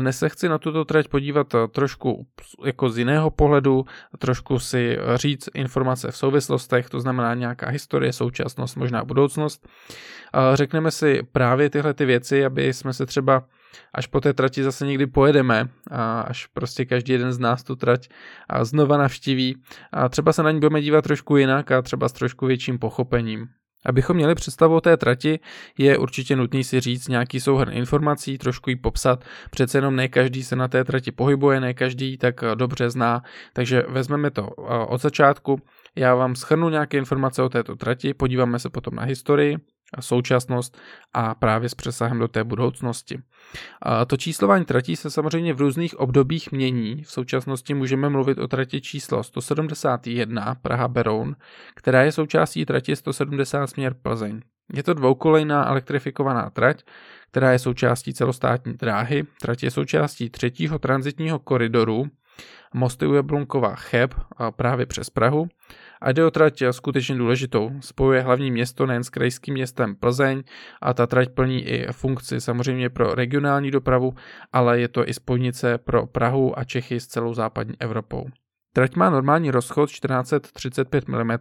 Dnes 0.00 0.18
se 0.18 0.28
chci 0.28 0.48
na 0.48 0.58
tuto 0.58 0.84
trať 0.84 1.08
podívat 1.08 1.54
trošku 1.70 2.26
jako 2.64 2.88
z 2.88 2.98
jiného 2.98 3.30
pohledu, 3.30 3.84
trošku 4.18 4.58
si 4.58 4.98
říct 5.14 5.48
informace 5.54 6.10
v 6.10 6.16
souvislostech, 6.16 6.88
to 6.88 7.00
znamená 7.00 7.34
nějaká 7.34 7.68
historie, 7.68 8.12
současnost, 8.12 8.76
možná 8.76 9.04
budoucnost. 9.04 9.68
Řekneme 10.54 10.90
si 10.90 11.22
právě 11.32 11.70
tyhle 11.70 11.94
ty 11.94 12.04
věci, 12.04 12.41
aby 12.44 12.72
jsme 12.72 12.92
se 12.92 13.06
třeba 13.06 13.44
až 13.94 14.06
po 14.06 14.20
té 14.20 14.32
trati 14.32 14.62
zase 14.62 14.86
někdy 14.86 15.06
pojedeme 15.06 15.68
a 15.90 16.20
až 16.20 16.46
prostě 16.46 16.84
každý 16.84 17.12
jeden 17.12 17.32
z 17.32 17.38
nás 17.38 17.62
tu 17.62 17.76
trať 17.76 18.08
a 18.48 18.64
znova 18.64 18.96
navštíví 18.96 19.56
a 19.92 20.08
třeba 20.08 20.32
se 20.32 20.42
na 20.42 20.50
ní 20.50 20.60
budeme 20.60 20.80
dívat 20.80 21.02
trošku 21.02 21.36
jinak 21.36 21.70
a 21.70 21.82
třeba 21.82 22.08
s 22.08 22.12
trošku 22.12 22.46
větším 22.46 22.78
pochopením. 22.78 23.46
Abychom 23.86 24.16
měli 24.16 24.34
představu 24.34 24.76
o 24.76 24.80
té 24.80 24.96
trati, 24.96 25.40
je 25.78 25.98
určitě 25.98 26.36
nutný 26.36 26.64
si 26.64 26.80
říct 26.80 27.08
nějaký 27.08 27.40
souhrn 27.40 27.72
informací, 27.72 28.38
trošku 28.38 28.70
ji 28.70 28.76
popsat. 28.76 29.24
Přece 29.50 29.78
jenom 29.78 29.96
ne 29.96 30.08
každý 30.08 30.42
se 30.42 30.56
na 30.56 30.68
té 30.68 30.84
trati 30.84 31.12
pohybuje, 31.12 31.60
ne 31.60 31.74
každý 31.74 32.18
tak 32.18 32.44
dobře 32.54 32.90
zná, 32.90 33.22
takže 33.52 33.82
vezmeme 33.88 34.30
to 34.30 34.46
od 34.88 35.00
začátku. 35.00 35.60
Já 35.96 36.14
vám 36.14 36.34
schrnu 36.34 36.68
nějaké 36.68 36.98
informace 36.98 37.42
o 37.42 37.48
této 37.48 37.76
trati, 37.76 38.14
podíváme 38.14 38.58
se 38.58 38.70
potom 38.70 38.94
na 38.94 39.02
historii, 39.02 39.56
současnost 40.00 40.78
a 41.12 41.34
právě 41.34 41.68
s 41.68 41.74
přesahem 41.74 42.18
do 42.18 42.28
té 42.28 42.44
budoucnosti. 42.44 43.18
To 44.06 44.16
číslování 44.16 44.64
tratí 44.64 44.96
se 44.96 45.10
samozřejmě 45.10 45.54
v 45.54 45.60
různých 45.60 46.00
obdobích 46.00 46.52
mění. 46.52 47.02
V 47.02 47.10
současnosti 47.10 47.74
můžeme 47.74 48.08
mluvit 48.08 48.38
o 48.38 48.48
trati 48.48 48.80
číslo 48.80 49.22
171 49.22 50.54
Praha 50.54 50.88
Beroun, 50.88 51.36
která 51.74 52.02
je 52.02 52.12
součástí 52.12 52.64
trati 52.64 52.96
170 52.96 53.66
směr 53.66 53.94
Plzeň. 54.02 54.40
Je 54.74 54.82
to 54.82 54.94
dvoukolejná 54.94 55.68
elektrifikovaná 55.68 56.50
trať, 56.50 56.82
která 57.30 57.52
je 57.52 57.58
součástí 57.58 58.14
celostátní 58.14 58.74
dráhy. 58.74 59.24
Trať 59.40 59.62
je 59.62 59.70
součástí 59.70 60.30
třetího 60.30 60.78
transitního 60.78 61.38
koridoru 61.38 62.06
mosty 62.74 63.06
u 63.06 63.14
Jablunkova 63.14 63.74
Cheb 63.74 64.14
právě 64.56 64.86
přes 64.86 65.10
Prahu 65.10 65.48
a 66.02 66.12
jde 66.12 66.24
o 66.24 66.30
trať 66.30 66.62
skutečně 66.70 67.14
důležitou. 67.14 67.70
Spojuje 67.80 68.20
hlavní 68.20 68.50
město 68.50 68.86
nejen 68.86 69.04
s 69.04 69.10
krajským 69.10 69.54
městem 69.54 69.94
Plzeň 69.94 70.42
a 70.82 70.94
ta 70.94 71.06
trať 71.06 71.28
plní 71.28 71.66
i 71.66 71.92
funkci 71.92 72.40
samozřejmě 72.40 72.90
pro 72.90 73.14
regionální 73.14 73.70
dopravu, 73.70 74.14
ale 74.52 74.80
je 74.80 74.88
to 74.88 75.08
i 75.08 75.14
spojnice 75.14 75.78
pro 75.78 76.06
Prahu 76.06 76.58
a 76.58 76.64
Čechy 76.64 77.00
s 77.00 77.06
celou 77.06 77.34
západní 77.34 77.74
Evropou. 77.78 78.26
Trať 78.74 78.96
má 78.96 79.10
normální 79.10 79.50
rozchod 79.50 79.90
1435 79.90 81.08
mm 81.08 81.32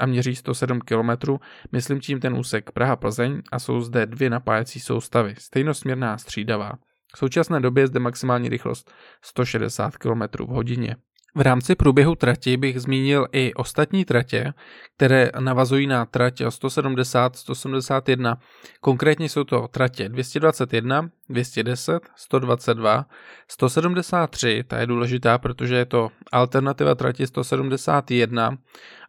a 0.00 0.06
měří 0.06 0.36
107 0.36 0.80
km, 0.80 1.32
myslím 1.72 2.00
tím 2.00 2.20
ten 2.20 2.34
úsek 2.34 2.70
Praha-Plzeň 2.70 3.42
a 3.52 3.58
jsou 3.58 3.80
zde 3.80 4.06
dvě 4.06 4.30
napájecí 4.30 4.80
soustavy, 4.80 5.34
stejnosměrná 5.38 6.18
střídavá. 6.18 6.72
V 7.14 7.18
současné 7.18 7.60
době 7.60 7.82
je 7.82 7.86
zde 7.86 8.00
maximální 8.00 8.48
rychlost 8.48 8.92
160 9.22 9.96
km 9.96 10.22
v 10.44 10.48
hodině. 10.48 10.96
V 11.34 11.40
rámci 11.40 11.74
průběhu 11.74 12.14
trati 12.14 12.56
bych 12.56 12.80
zmínil 12.80 13.26
i 13.32 13.54
ostatní 13.54 14.04
tratě, 14.04 14.52
které 14.96 15.30
navazují 15.40 15.86
na 15.86 16.06
trať 16.06 16.40
170-171. 16.40 18.36
Konkrétně 18.80 19.28
jsou 19.28 19.44
to 19.44 19.68
tratě 19.68 20.08
221, 20.08 21.10
210, 21.28 22.00
122, 22.16 23.06
173, 23.48 24.64
ta 24.68 24.78
je 24.78 24.86
důležitá, 24.86 25.38
protože 25.38 25.74
je 25.74 25.84
to 25.84 26.10
alternativa 26.32 26.94
trati 26.94 27.26
171 27.26 28.58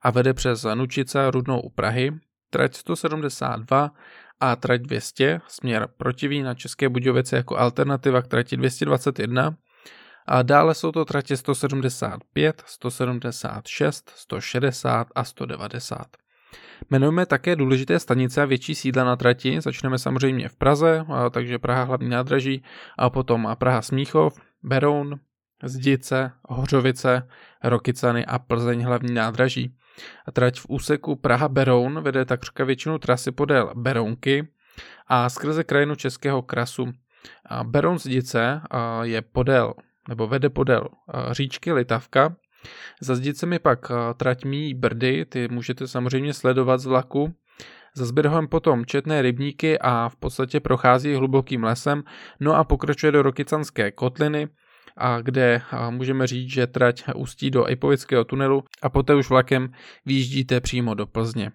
a 0.01 0.11
vede 0.11 0.33
přes 0.33 0.65
Nučice 0.73 1.31
Rudnou 1.31 1.59
u 1.59 1.69
Prahy, 1.69 2.11
trať 2.49 2.75
172 2.75 3.91
a 4.39 4.55
trať 4.55 4.81
200 4.81 5.41
směr 5.47 5.88
protiví 5.97 6.41
na 6.41 6.53
České 6.53 6.89
Budějovice 6.89 7.35
jako 7.35 7.57
alternativa 7.57 8.21
k 8.21 8.27
trati 8.27 8.57
221 8.57 9.55
A 10.27 10.41
dále 10.41 10.75
jsou 10.75 10.91
to 10.91 11.05
tratě 11.05 11.38
175, 11.38 12.63
176, 12.65 14.11
160 14.15 15.07
a 15.15 15.23
190. 15.23 16.07
Jmenujeme 16.89 17.25
také 17.25 17.55
důležité 17.55 17.99
stanice 17.99 18.41
a 18.41 18.45
větší 18.45 18.75
sídla 18.75 19.03
na 19.03 19.15
trati. 19.15 19.61
Začneme 19.61 19.97
samozřejmě 19.97 20.49
v 20.49 20.55
Praze, 20.55 21.05
takže 21.31 21.59
Praha 21.59 21.83
hlavní 21.83 22.09
nádraží, 22.09 22.63
a 22.97 23.09
potom 23.09 23.55
Praha 23.59 23.81
Smíchov, 23.81 24.39
Beroun, 24.63 25.19
Zdice, 25.63 26.31
Hořovice, 26.49 27.27
Rokycany 27.63 28.25
a 28.25 28.39
Plzeň 28.39 28.83
hlavní 28.83 29.13
nádraží. 29.13 29.75
A 30.25 30.31
trať 30.31 30.59
v 30.59 30.65
úseku 30.69 31.15
Praha-Beroun 31.15 32.01
vede 32.01 32.25
takřka 32.25 32.63
většinu 32.63 32.97
trasy 32.97 33.31
podél 33.31 33.71
Berounky 33.75 34.47
a 35.07 35.29
skrze 35.29 35.63
krajinu 35.63 35.95
Českého 35.95 36.41
krasu. 36.41 36.91
Beroun 37.63 37.99
Zdice 37.99 38.61
je 39.01 39.21
podél, 39.21 39.73
nebo 40.09 40.27
vede 40.27 40.49
podél 40.49 40.87
říčky 41.31 41.73
Litavka. 41.73 42.35
Za 43.01 43.15
Zdicemi 43.15 43.59
pak 43.59 43.91
trať 44.17 44.45
míjí 44.45 44.73
Brdy, 44.73 45.25
ty 45.25 45.47
můžete 45.47 45.87
samozřejmě 45.87 46.33
sledovat 46.33 46.77
z 46.77 46.85
vlaku. 46.85 47.33
Za 47.95 48.05
Zběrhem 48.05 48.47
potom 48.47 48.85
četné 48.85 49.21
rybníky 49.21 49.79
a 49.79 50.09
v 50.09 50.15
podstatě 50.15 50.59
prochází 50.59 51.13
hlubokým 51.13 51.63
lesem, 51.63 52.03
no 52.39 52.55
a 52.55 52.63
pokračuje 52.63 53.11
do 53.11 53.21
Rokycanské 53.21 53.91
kotliny, 53.91 54.47
a 54.97 55.21
kde 55.21 55.61
můžeme 55.89 56.27
říct, 56.27 56.49
že 56.49 56.67
trať 56.67 57.03
ústí 57.15 57.51
do 57.51 57.69
Ipovického 57.69 58.23
tunelu 58.23 58.63
a 58.81 58.89
poté 58.89 59.15
už 59.15 59.29
vlakem 59.29 59.71
výjíždíte 60.05 60.61
přímo 60.61 60.93
do 60.93 61.07
Plzně. 61.07 61.51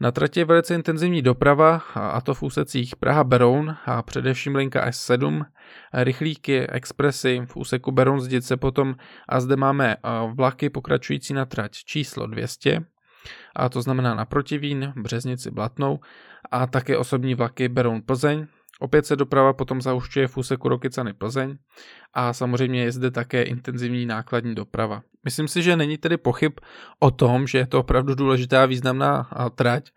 Na 0.00 0.10
trati 0.10 0.40
je 0.40 0.44
velice 0.44 0.74
intenzivní 0.74 1.22
doprava, 1.22 1.82
a 1.94 2.20
to 2.20 2.34
v 2.34 2.42
úsecích 2.42 2.96
Praha-Beroun 2.96 3.76
a 3.86 4.02
především 4.02 4.56
linka 4.56 4.90
S7, 4.90 5.44
rychlíky, 5.92 6.66
expresy 6.66 7.42
v 7.46 7.56
úseku 7.56 7.92
Beroun 7.92 8.20
Zdice 8.20 8.56
potom 8.56 8.94
a 9.28 9.40
zde 9.40 9.56
máme 9.56 9.96
vlaky 10.34 10.70
pokračující 10.70 11.34
na 11.34 11.44
trať 11.44 11.72
číslo 11.72 12.26
200, 12.26 12.80
a 13.56 13.68
to 13.68 13.82
znamená 13.82 14.14
na 14.14 14.24
Protivín, 14.24 14.92
Březnici, 14.96 15.50
Blatnou 15.50 16.00
a 16.50 16.66
také 16.66 16.96
osobní 16.96 17.34
vlaky 17.34 17.68
Beroun 17.68 18.02
Plzeň 18.02 18.46
Opět 18.78 19.06
se 19.06 19.16
doprava 19.16 19.52
potom 19.52 19.82
zahušťuje 19.82 20.28
v 20.28 20.36
úseku 20.36 20.68
Rokycany 20.68 21.12
Plzeň 21.12 21.58
a 22.14 22.32
samozřejmě 22.32 22.82
je 22.82 22.92
zde 22.92 23.10
také 23.10 23.42
intenzivní 23.42 24.06
nákladní 24.06 24.54
doprava. 24.54 25.02
Myslím 25.24 25.48
si, 25.48 25.62
že 25.62 25.76
není 25.76 25.98
tedy 25.98 26.16
pochyb 26.16 26.52
o 26.98 27.10
tom, 27.10 27.46
že 27.46 27.58
je 27.58 27.66
to 27.66 27.80
opravdu 27.80 28.14
důležitá 28.14 28.66
významná 28.66 29.30
trať 29.54 29.90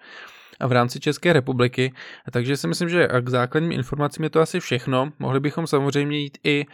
v 0.67 0.71
rámci 0.71 0.99
České 0.99 1.33
republiky. 1.33 1.93
Takže 2.31 2.57
si 2.57 2.67
myslím, 2.67 2.89
že 2.89 3.07
k 3.21 3.29
základním 3.29 3.71
informacím 3.71 4.23
je 4.23 4.29
to 4.29 4.39
asi 4.39 4.59
všechno. 4.59 5.11
Mohli 5.19 5.39
bychom 5.39 5.67
samozřejmě 5.67 6.17
jít 6.17 6.37
i 6.43 6.65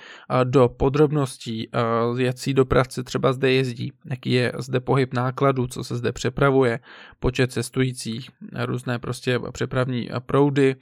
do 0.44 0.70
podrobností, 0.70 1.70
jaký 2.18 2.54
dopravci 2.54 3.04
třeba 3.04 3.34
zde 3.34 3.52
jezdí, 3.52 3.94
jaký 4.10 4.32
je 4.32 4.52
zde 4.58 4.80
pohyb 4.80 5.14
nákladů, 5.14 5.68
co 5.68 5.84
se 5.84 5.96
zde 5.96 6.12
přepravuje, 6.12 6.80
počet 7.20 7.52
cestujících, 7.52 8.30
různé 8.66 9.00
prostě 9.00 9.40
přepravní 9.52 10.10
proudy, 10.26 10.76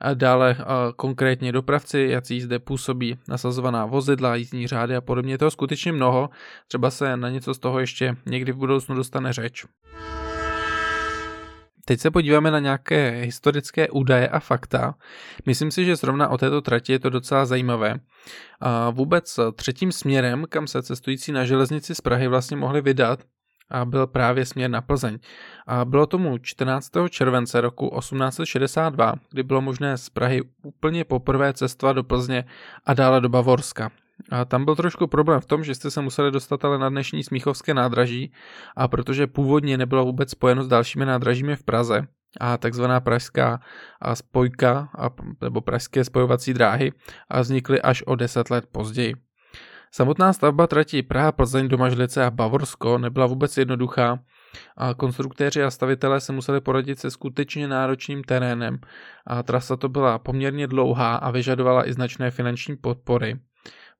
a 0.00 0.14
dále 0.14 0.56
konkrétně 0.96 1.52
dopravci, 1.52 2.06
jaký 2.10 2.40
zde 2.40 2.58
působí 2.58 3.18
nasazovaná 3.28 3.86
vozidla, 3.86 4.34
jízdní 4.34 4.66
řády 4.66 4.96
a 4.96 5.00
podobně. 5.00 5.34
Je 5.34 5.38
toho 5.38 5.50
skutečně 5.50 5.92
mnoho, 5.92 6.30
třeba 6.68 6.90
se 6.90 7.16
na 7.16 7.30
něco 7.30 7.54
z 7.54 7.58
toho 7.58 7.80
ještě 7.80 8.16
někdy 8.26 8.52
v 8.52 8.56
budoucnu 8.56 8.94
dostane 8.94 9.32
řeč. 9.32 9.64
Teď 11.84 12.00
se 12.00 12.10
podíváme 12.10 12.50
na 12.50 12.58
nějaké 12.58 13.10
historické 13.10 13.90
údaje 13.90 14.28
a 14.28 14.40
fakta. 14.40 14.94
Myslím 15.46 15.70
si, 15.70 15.84
že 15.84 15.96
zrovna 15.96 16.28
o 16.28 16.38
této 16.38 16.60
trati 16.60 16.92
je 16.92 16.98
to 16.98 17.10
docela 17.10 17.46
zajímavé. 17.46 17.94
A 18.60 18.90
vůbec 18.90 19.40
třetím 19.54 19.92
směrem, 19.92 20.44
kam 20.48 20.66
se 20.66 20.82
cestující 20.82 21.32
na 21.32 21.44
železnici 21.44 21.94
z 21.94 22.00
Prahy 22.00 22.28
vlastně 22.28 22.56
mohli 22.56 22.80
vydat, 22.80 23.20
a 23.70 23.84
byl 23.84 24.06
právě 24.06 24.46
směr 24.46 24.70
na 24.70 24.80
Plzeň. 24.80 25.18
A 25.66 25.84
bylo 25.84 26.06
tomu 26.06 26.38
14. 26.38 26.90
července 27.10 27.60
roku 27.60 27.90
1862, 27.98 29.14
kdy 29.30 29.42
bylo 29.42 29.60
možné 29.60 29.98
z 29.98 30.08
Prahy 30.08 30.42
úplně 30.62 31.04
poprvé 31.04 31.52
cestovat 31.52 31.96
do 31.96 32.04
Plzně 32.04 32.44
a 32.86 32.94
dále 32.94 33.20
do 33.20 33.28
Bavorska. 33.28 33.90
A 34.30 34.44
tam 34.44 34.64
byl 34.64 34.76
trošku 34.76 35.06
problém 35.06 35.40
v 35.40 35.46
tom, 35.46 35.64
že 35.64 35.74
jste 35.74 35.90
se 35.90 36.00
museli 36.00 36.30
dostat 36.30 36.64
ale 36.64 36.78
na 36.78 36.88
dnešní 36.88 37.24
Smíchovské 37.24 37.74
nádraží 37.74 38.32
a 38.76 38.88
protože 38.88 39.26
původně 39.26 39.78
nebylo 39.78 40.04
vůbec 40.04 40.30
spojeno 40.30 40.64
s 40.64 40.68
dalšími 40.68 41.06
nádražími 41.06 41.56
v 41.56 41.62
Praze, 41.62 42.06
a 42.40 42.56
takzvaná 42.56 43.00
pražská 43.00 43.60
spojka 44.14 44.88
nebo 45.40 45.60
pražské 45.60 46.04
spojovací 46.04 46.54
dráhy 46.54 46.92
a 47.30 47.40
vznikly 47.40 47.82
až 47.82 48.02
o 48.02 48.16
10 48.16 48.50
let 48.50 48.64
později. 48.72 49.14
Samotná 49.94 50.32
stavba 50.32 50.66
trati 50.66 51.02
Praha-Plzeň 51.02 51.68
do 51.68 51.78
Mažlice 51.78 52.24
a 52.24 52.30
Bavorsko 52.30 52.98
nebyla 52.98 53.26
vůbec 53.26 53.56
jednoduchá 53.56 54.18
a 54.76 54.94
konstruktéři 54.94 55.62
a 55.62 55.70
stavitelé 55.70 56.20
se 56.20 56.32
museli 56.32 56.60
poradit 56.60 56.98
se 56.98 57.10
skutečně 57.10 57.68
náročným 57.68 58.24
terénem 58.24 58.78
a 59.26 59.42
trasa 59.42 59.76
to 59.76 59.88
byla 59.88 60.18
poměrně 60.18 60.66
dlouhá 60.66 61.16
a 61.16 61.30
vyžadovala 61.30 61.88
i 61.88 61.92
značné 61.92 62.30
finanční 62.30 62.76
podpory. 62.76 63.36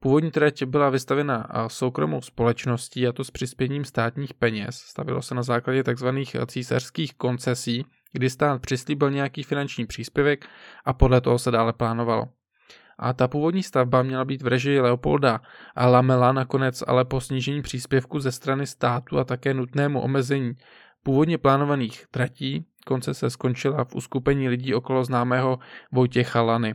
Původní 0.03 0.31
trať 0.31 0.63
byla 0.63 0.91
vystavena 0.91 1.49
soukromou 1.67 2.21
společností 2.21 3.07
a 3.07 3.13
to 3.13 3.25
s 3.25 3.31
přispěním 3.31 3.85
státních 3.85 4.35
peněz. 4.35 4.77
Stavilo 4.77 5.23
se 5.23 5.35
na 5.35 5.43
základě 5.43 5.83
tzv. 5.83 6.07
císařských 6.47 7.15
koncesí, 7.15 7.87
kdy 8.13 8.31
stát 8.31 8.63
přislíbil 8.63 9.11
nějaký 9.11 9.43
finanční 9.43 9.87
příspěvek 9.87 10.47
a 10.85 10.93
podle 10.93 11.21
toho 11.21 11.39
se 11.39 11.51
dále 11.51 11.73
plánovalo. 11.73 12.29
A 12.99 13.13
ta 13.13 13.29
původní 13.29 13.63
stavba 13.63 14.03
měla 14.03 14.25
být 14.25 14.43
v 14.43 14.47
režii 14.47 14.81
Leopolda 14.81 15.41
a 15.75 15.87
Lamela 15.87 16.33
nakonec 16.33 16.85
ale 16.87 17.05
po 17.05 17.21
snížení 17.21 17.63
příspěvku 17.63 18.21
ze 18.21 18.33
strany 18.33 18.67
státu 18.67 19.19
a 19.19 19.25
také 19.25 19.55
nutnému 19.55 20.01
omezení 20.01 20.53
původně 21.03 21.39
plánovaných 21.39 22.07
tratí 22.11 22.67
koncese 22.87 23.31
skončila 23.31 23.85
v 23.85 23.95
uskupení 23.95 24.49
lidí 24.49 24.75
okolo 24.75 25.05
známého 25.05 25.59
Vojtěcha 25.93 26.43
Lany. 26.43 26.75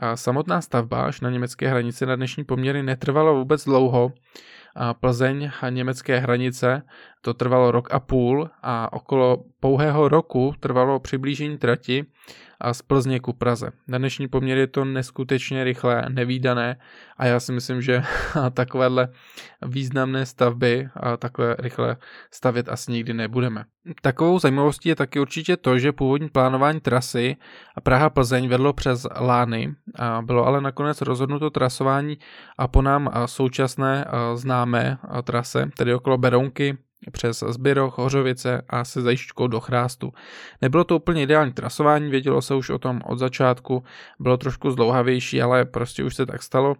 A 0.00 0.16
samotná 0.16 0.60
stavba 0.60 1.04
až 1.04 1.20
na 1.20 1.30
německé 1.30 1.68
hranici 1.68 2.06
na 2.06 2.16
dnešní 2.16 2.44
poměry 2.44 2.82
netrvala 2.82 3.32
vůbec 3.32 3.64
dlouho. 3.64 4.12
A 4.76 4.94
Plzeň 4.94 5.50
a 5.60 5.68
německé 5.68 6.18
hranice 6.18 6.82
to 7.22 7.34
trvalo 7.34 7.70
rok 7.70 7.94
a 7.94 8.00
půl 8.00 8.50
a 8.62 8.92
okolo 8.92 9.44
pouhého 9.60 10.08
roku 10.08 10.54
trvalo 10.60 11.00
přiblížení 11.00 11.58
trati 11.58 12.06
a 12.60 12.74
z 12.74 12.82
Plzně 12.82 13.20
ku 13.20 13.32
Praze. 13.32 13.70
Na 13.88 13.98
dnešní 13.98 14.28
poměr 14.28 14.58
je 14.58 14.66
to 14.66 14.84
neskutečně 14.84 15.64
rychlé, 15.64 16.04
nevýdané 16.08 16.76
a 17.16 17.26
já 17.26 17.40
si 17.40 17.52
myslím, 17.52 17.82
že 17.82 18.02
takovéhle 18.54 19.08
významné 19.66 20.26
stavby 20.26 20.88
a 20.96 21.16
takhle 21.16 21.56
rychle 21.58 21.96
stavět 22.30 22.68
asi 22.68 22.92
nikdy 22.92 23.14
nebudeme. 23.14 23.64
Takovou 24.02 24.38
zajímavostí 24.38 24.88
je 24.88 24.96
taky 24.96 25.20
určitě 25.20 25.56
to, 25.56 25.78
že 25.78 25.92
původní 25.92 26.28
plánování 26.28 26.80
trasy 26.80 27.36
Praha-Plzeň 27.82 28.48
vedlo 28.48 28.72
přes 28.72 29.06
Lány, 29.20 29.74
a 29.98 30.22
bylo 30.22 30.46
ale 30.46 30.60
nakonec 30.60 31.00
rozhodnuto 31.00 31.50
trasování 31.50 32.18
a 32.58 32.68
po 32.68 32.82
nám 32.82 33.10
současné 33.26 34.04
známé 34.34 34.98
trase, 35.24 35.70
tedy 35.76 35.94
okolo 35.94 36.18
Berounky, 36.18 36.78
přes 37.10 37.44
Zbyroch, 37.48 37.98
Hořovice 37.98 38.62
a 38.68 38.84
se 38.84 39.02
zajišťkou 39.02 39.46
do 39.46 39.60
Chrástu. 39.60 40.12
Nebylo 40.62 40.84
to 40.84 40.96
úplně 40.96 41.22
ideální 41.22 41.52
trasování, 41.52 42.10
vědělo 42.10 42.42
se 42.42 42.54
už 42.54 42.70
o 42.70 42.78
tom 42.78 43.00
od 43.04 43.18
začátku, 43.18 43.84
bylo 44.20 44.36
trošku 44.36 44.70
zdlouhavější, 44.70 45.42
ale 45.42 45.64
prostě 45.64 46.04
už 46.04 46.14
se 46.14 46.26
tak 46.26 46.42
stalo. 46.42 46.74
V 46.74 46.78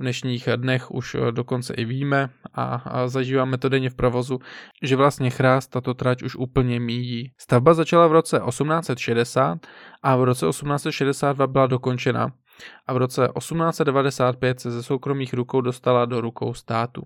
dnešních 0.00 0.48
dnech 0.56 0.90
už 0.90 1.16
dokonce 1.30 1.74
i 1.74 1.84
víme 1.84 2.30
a, 2.54 2.64
a 2.74 3.08
zažíváme 3.08 3.58
to 3.58 3.68
denně 3.68 3.90
v 3.90 3.94
provozu, 3.94 4.38
že 4.82 4.96
vlastně 4.96 5.30
Chrást 5.30 5.70
tato 5.70 5.94
trať 5.94 6.22
už 6.22 6.36
úplně 6.36 6.80
míjí. 6.80 7.32
Stavba 7.38 7.74
začala 7.74 8.06
v 8.06 8.12
roce 8.12 8.40
1860 8.48 9.58
a 10.02 10.16
v 10.16 10.24
roce 10.24 10.46
1862 10.46 11.46
byla 11.46 11.66
dokončena 11.66 12.32
a 12.86 12.92
v 12.92 12.96
roce 12.96 13.28
1895 13.38 14.60
se 14.60 14.70
ze 14.70 14.82
soukromých 14.82 15.34
rukou 15.34 15.60
dostala 15.60 16.04
do 16.04 16.20
rukou 16.20 16.54
státu. 16.54 17.02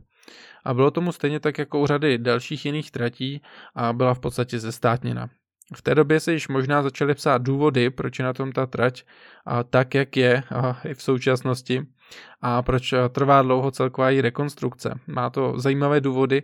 A 0.64 0.75
bylo 0.75 0.90
tomu 0.90 1.12
stejně 1.12 1.40
tak 1.40 1.59
jako 1.59 1.81
u 1.81 1.87
řady 1.87 2.18
dalších 2.18 2.66
jiných 2.66 2.90
tratí 2.90 3.42
a 3.75 3.92
byla 3.92 4.14
v 4.14 4.18
podstatě 4.18 4.59
zestátněna. 4.59 5.29
V 5.77 5.83
té 5.83 5.94
době 5.94 6.21
se 6.21 6.33
již 6.33 6.49
možná 6.49 6.83
začaly 6.83 7.14
psát 7.14 7.42
důvody, 7.42 7.90
proč 7.90 8.18
je 8.18 8.25
na 8.25 8.33
tom 8.33 8.53
ta 8.53 8.66
trať 8.66 9.05
a 9.47 9.62
tak, 9.64 9.94
jak 9.94 10.16
je 10.16 10.42
a 10.55 10.81
i 10.85 10.94
v 10.94 11.03
současnosti 11.03 11.87
a 12.40 12.62
proč 12.62 12.94
trvá 13.12 13.42
dlouho 13.42 13.71
celková 13.71 14.11
její 14.11 14.21
rekonstrukce. 14.21 14.94
Má 15.07 15.31
to 15.31 15.61
zajímavé 15.61 16.01
důvody. 16.01 16.42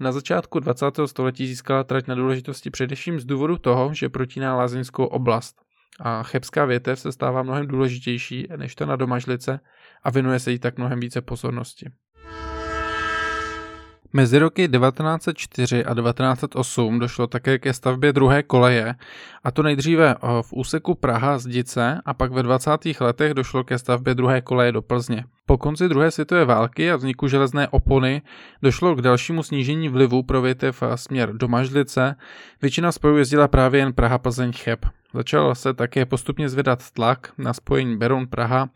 Na 0.00 0.12
začátku 0.12 0.60
20. 0.60 0.86
století 1.06 1.46
získala 1.46 1.84
trať 1.84 2.06
na 2.06 2.14
důležitosti 2.14 2.70
především 2.70 3.20
z 3.20 3.24
důvodu 3.24 3.58
toho, 3.58 3.94
že 3.94 4.08
protíná 4.08 4.56
lázeňskou 4.56 5.04
oblast. 5.04 5.56
A 6.00 6.22
chebská 6.22 6.64
větev 6.64 7.00
se 7.00 7.12
stává 7.12 7.42
mnohem 7.42 7.66
důležitější 7.66 8.48
než 8.56 8.74
to 8.74 8.86
na 8.86 8.96
domažlice 8.96 9.60
a 10.02 10.10
věnuje 10.10 10.38
se 10.38 10.52
jí 10.52 10.58
tak 10.58 10.78
mnohem 10.78 11.00
více 11.00 11.20
pozornosti. 11.20 11.86
Mezi 14.12 14.38
roky 14.38 14.68
1904 14.68 15.84
a 15.84 15.94
1908 15.94 16.98
došlo 16.98 17.26
také 17.26 17.58
ke 17.58 17.72
stavbě 17.72 18.12
druhé 18.12 18.42
koleje, 18.42 18.94
a 19.44 19.50
to 19.50 19.62
nejdříve 19.62 20.14
eh, 20.14 20.42
v 20.42 20.52
úseku 20.52 20.94
Praha 20.94 21.38
Zdice 21.38 22.00
a 22.04 22.14
pak 22.14 22.32
ve 22.32 22.42
20. 22.42 22.70
letech 23.00 23.34
došlo 23.34 23.64
ke 23.64 23.78
stavbě 23.78 24.14
druhé 24.14 24.40
koleje 24.40 24.72
do 24.72 24.82
Plzně. 24.82 25.24
Po 25.46 25.58
konci 25.58 25.88
druhé 25.88 26.10
světové 26.10 26.44
války 26.44 26.90
a 26.90 26.96
vzniku 26.96 27.28
železné 27.28 27.68
opony 27.68 28.22
došlo 28.62 28.94
k 28.94 29.02
dalšímu 29.02 29.42
snížení 29.42 29.88
vlivu 29.88 30.22
pro 30.22 30.42
větev 30.42 30.82
směr 30.94 31.32
do 31.32 31.48
Mažlice. 31.48 32.16
Většina 32.62 32.92
spojů 32.92 33.16
jezdila 33.16 33.48
právě 33.48 33.80
jen 33.80 33.92
Praha-Plzeň-Cheb. 33.92 34.78
Začal 35.14 35.54
se 35.54 35.74
také 35.74 36.06
postupně 36.06 36.48
zvedat 36.48 36.90
tlak 36.90 37.32
na 37.38 37.52
spojení 37.52 37.98
Beroun-Praha 37.98 38.68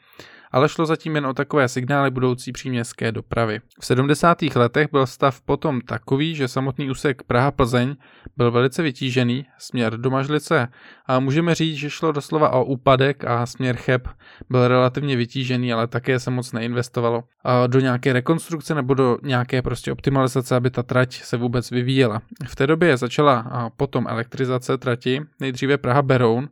ale 0.51 0.69
šlo 0.69 0.87
zatím 0.87 1.15
jen 1.15 1.27
o 1.27 1.35
takové 1.35 1.69
signály 1.69 2.11
budoucí 2.11 2.53
příměstské 2.53 3.13
dopravy. 3.13 3.61
V 3.81 3.87
70. 3.87 4.43
letech 4.43 4.89
byl 4.93 5.07
stav 5.07 5.41
potom 5.41 5.81
takový, 5.81 6.35
že 6.35 6.49
samotný 6.49 6.91
úsek 6.91 7.23
Praha-Plzeň 7.23 7.97
byl 8.37 8.51
velice 8.51 8.83
vytížený, 8.83 9.47
směr 9.59 9.97
do 9.97 10.11
Mažlice 10.11 10.69
a 11.07 11.21
můžeme 11.21 11.55
říct, 11.55 11.77
že 11.77 11.91
šlo 11.91 12.13
doslova 12.13 12.51
o 12.51 12.65
úpadek 12.65 13.25
a 13.25 13.47
směr 13.47 13.77
Cheb 13.77 14.09
byl 14.51 14.69
relativně 14.69 15.17
vytížený, 15.17 15.73
ale 15.73 15.87
také 15.87 16.21
se 16.21 16.31
moc 16.31 16.53
neinvestovalo 16.53 17.25
do 17.67 17.81
nějaké 17.81 18.13
rekonstrukce 18.13 18.75
nebo 18.75 18.95
do 18.95 19.19
nějaké 19.23 19.63
prostě 19.63 19.93
optimalizace, 19.93 20.57
aby 20.57 20.71
ta 20.71 20.83
trať 20.83 21.23
se 21.23 21.37
vůbec 21.37 21.71
vyvíjela. 21.71 22.23
V 22.49 22.57
té 22.57 22.67
době 22.67 22.97
začala 22.97 23.71
potom 23.77 24.07
elektrizace 24.09 24.79
trati, 24.79 25.21
nejdříve 25.41 25.77
Praha-Beroun 25.77 26.49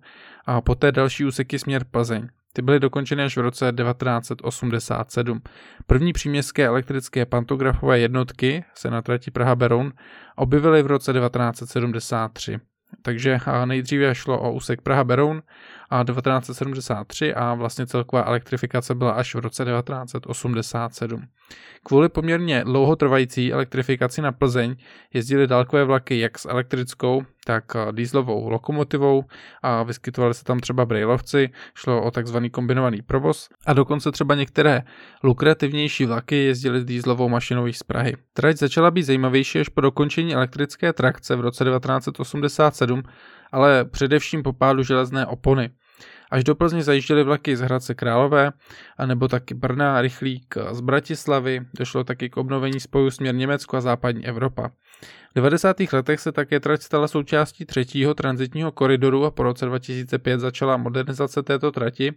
a 0.47 0.61
poté 0.61 0.93
další 0.93 1.25
úseky 1.25 1.59
směr 1.59 1.85
Plzeň. 1.91 2.29
Ty 2.53 2.63
byly 2.63 2.81
dokončeny 2.81 3.23
až 3.25 3.37
v 3.37 3.41
roce 3.41 3.73
1987. 3.73 5.41
První 5.87 6.13
příměstské 6.13 6.67
elektrické 6.67 7.27
pantografové 7.27 7.99
jednotky 7.99 8.65
se 8.75 8.91
na 8.91 9.03
trati 9.03 9.31
Praha-Beroun 9.31 9.93
objevily 10.37 10.83
v 10.83 10.87
roce 10.87 11.13
1973. 11.13 12.59
Takže 13.03 13.39
nejdříve 13.65 14.15
šlo 14.15 14.41
o 14.41 14.53
úsek 14.53 14.81
Praha-Beroun 14.83 15.43
a 15.91 16.05
1973 16.05 17.35
a 17.35 17.55
vlastně 17.55 17.87
celková 17.87 18.25
elektrifikace 18.25 18.95
byla 18.95 19.11
až 19.11 19.35
v 19.35 19.39
roce 19.39 19.65
1987. 19.65 21.23
Kvůli 21.83 22.09
poměrně 22.09 22.65
dlouhotrvající 22.65 23.53
elektrifikaci 23.53 24.23
na 24.23 24.33
Plzeň 24.33 24.77
jezdily 25.15 25.47
dálkové 25.47 25.85
vlaky 25.85 26.19
jak 26.19 26.39
s 26.39 26.49
elektrickou, 26.49 27.23
tak 27.47 27.65
dýzlovou 27.93 28.49
lokomotivou 28.49 29.25
a 29.63 29.83
vyskytovali 29.83 30.35
se 30.35 30.45
tam 30.45 30.61
třeba 30.61 30.87
brailovci, 30.87 31.51
šlo 31.75 32.03
o 32.03 32.11
takzvaný 32.11 32.51
kombinovaný 32.51 33.03
provoz 33.03 33.49
a 33.67 33.73
dokonce 33.73 34.13
třeba 34.13 34.35
některé 34.35 34.83
lukrativnější 35.25 36.07
vlaky 36.07 36.37
jezdily 36.37 36.81
s 36.81 36.85
dýzlovou 36.85 37.29
mašinou 37.29 37.73
z 37.73 37.83
Prahy. 37.83 38.17
Trať 38.33 38.57
začala 38.57 38.91
být 38.91 39.03
zajímavější 39.03 39.61
až 39.61 39.69
po 39.69 39.81
dokončení 39.81 40.35
elektrické 40.35 40.93
trakce 40.93 41.37
v 41.37 41.41
roce 41.41 41.65
1987, 41.65 43.03
ale 43.53 43.85
především 43.85 44.43
po 44.43 44.53
pádu 44.53 44.83
železné 44.83 45.27
opony. 45.27 45.71
Až 46.31 46.45
do 46.45 46.55
Plzně 46.55 46.83
zajížděly 46.83 47.23
vlaky 47.23 47.57
z 47.57 47.61
Hradce 47.61 47.95
Králové, 47.95 48.53
anebo 48.99 49.29
taky 49.29 49.55
Brna, 49.55 50.01
Rychlík 50.01 50.55
z 50.71 50.81
Bratislavy, 50.81 51.61
došlo 51.79 52.05
taky 52.05 52.31
k 52.31 52.37
obnovení 52.37 52.81
spoju 52.81 53.11
směr 53.11 53.35
Německo 53.35 53.77
a 53.77 53.81
západní 53.81 54.27
Evropa. 54.27 54.71
V 55.31 55.35
90. 55.35 55.77
letech 55.93 56.21
se 56.21 56.33
také 56.33 56.61
trať 56.61 56.83
stala 56.83 57.09
součástí 57.09 57.65
třetího 57.65 58.15
transitního 58.15 58.73
koridoru 58.73 59.25
a 59.25 59.31
po 59.31 59.43
roce 59.43 59.67
2005 59.67 60.41
začala 60.41 60.77
modernizace 60.77 61.43
této 61.43 61.73
trati, 61.73 62.13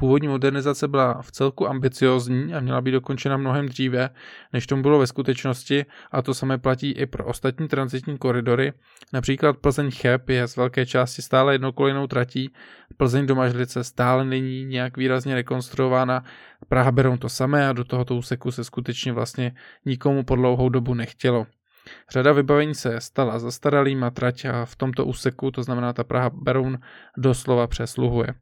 Původní 0.00 0.28
modernizace 0.28 0.88
byla 0.88 1.22
v 1.22 1.32
celku 1.32 1.68
ambiciozní 1.68 2.54
a 2.54 2.60
měla 2.60 2.80
být 2.80 2.90
dokončena 2.90 3.36
mnohem 3.36 3.68
dříve, 3.68 4.10
než 4.52 4.66
tomu 4.66 4.82
bylo 4.82 4.98
ve 4.98 5.06
skutečnosti 5.06 5.86
a 6.12 6.22
to 6.22 6.34
samé 6.34 6.58
platí 6.58 6.90
i 6.90 7.06
pro 7.06 7.24
ostatní 7.24 7.68
transitní 7.68 8.18
koridory. 8.18 8.72
Například 9.12 9.56
Plzeň 9.56 9.90
Cheb 9.90 10.28
je 10.28 10.48
z 10.48 10.56
velké 10.56 10.86
části 10.86 11.22
stále 11.22 11.54
jednokolejnou 11.54 12.06
tratí, 12.06 12.52
Plzeň 12.96 13.26
do 13.26 13.34
Mažlice 13.34 13.84
stále 13.84 14.24
není 14.24 14.64
nějak 14.64 14.96
výrazně 14.96 15.34
rekonstruována, 15.34 16.24
Praha 16.68 16.92
berou 16.92 17.16
to 17.16 17.28
samé 17.28 17.68
a 17.68 17.72
do 17.72 17.84
tohoto 17.84 18.16
úseku 18.16 18.50
se 18.50 18.64
skutečně 18.64 19.12
vlastně 19.12 19.52
nikomu 19.84 20.24
po 20.24 20.36
dlouhou 20.36 20.68
dobu 20.68 20.94
nechtělo. 20.94 21.46
Řada 22.10 22.32
vybavení 22.32 22.74
se 22.74 23.00
stala 23.00 23.38
zastaralým 23.38 24.04
a 24.04 24.10
trať 24.10 24.46
v 24.64 24.76
tomto 24.76 25.04
úseku, 25.04 25.50
to 25.50 25.62
znamená 25.62 25.92
ta 25.92 26.04
Praha 26.04 26.30
Beroun, 26.30 26.78
doslova 27.16 27.66
přesluhuje. 27.66 28.34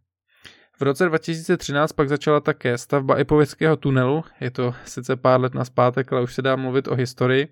V 0.79 0.83
roce 0.83 1.05
2013 1.05 1.93
pak 1.93 2.09
začala 2.09 2.41
také 2.41 2.79
stavba 2.79 3.19
Ipovického 3.19 3.77
tunelu, 3.77 4.25
je 4.41 4.51
to 4.51 4.75
sice 4.85 5.17
pár 5.17 5.41
let 5.41 5.55
naspátek, 5.55 6.13
ale 6.13 6.23
už 6.23 6.35
se 6.35 6.43
dá 6.43 6.57
mluvit 6.57 6.89
o 6.89 6.95
historii. 6.95 7.49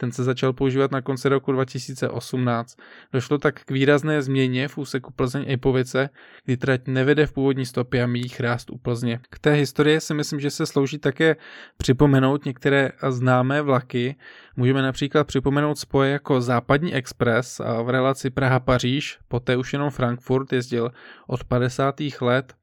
Ten 0.00 0.12
se 0.12 0.24
začal 0.24 0.52
používat 0.52 0.90
na 0.90 1.02
konci 1.02 1.28
roku 1.28 1.52
2018. 1.52 2.76
Došlo 3.12 3.38
tak 3.38 3.64
k 3.64 3.70
výrazné 3.70 4.22
změně 4.22 4.68
v 4.68 4.78
úseku 4.78 5.12
Plzeň 5.12 5.44
Ipovice, 5.46 6.10
kdy 6.44 6.56
trať 6.56 6.80
nevede 6.86 7.26
v 7.26 7.32
původní 7.32 7.66
stopě 7.66 8.02
a 8.02 8.06
míjí 8.06 8.28
chrást 8.28 8.70
u 8.70 8.78
Plzně. 8.78 9.20
K 9.30 9.38
té 9.38 9.52
historii 9.52 10.00
si 10.00 10.14
myslím, 10.14 10.40
že 10.40 10.50
se 10.50 10.66
slouží 10.66 10.98
také 10.98 11.36
připomenout 11.76 12.44
některé 12.44 12.90
známé 13.08 13.62
vlaky. 13.62 14.16
Můžeme 14.56 14.82
například 14.82 15.26
připomenout 15.26 15.78
spoje 15.78 16.12
jako 16.12 16.40
Západní 16.40 16.94
Express 16.94 17.60
v 17.84 17.90
relaci 17.90 18.30
Praha-Paříž, 18.30 19.18
poté 19.28 19.56
už 19.56 19.72
jenom 19.72 19.90
Frankfurt 19.90 20.52
jezdil 20.52 20.90
od 21.26 21.44
50. 21.44 21.94
let 22.20 22.54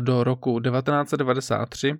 do 0.00 0.24
roku 0.24 0.60
1993, 0.60 1.94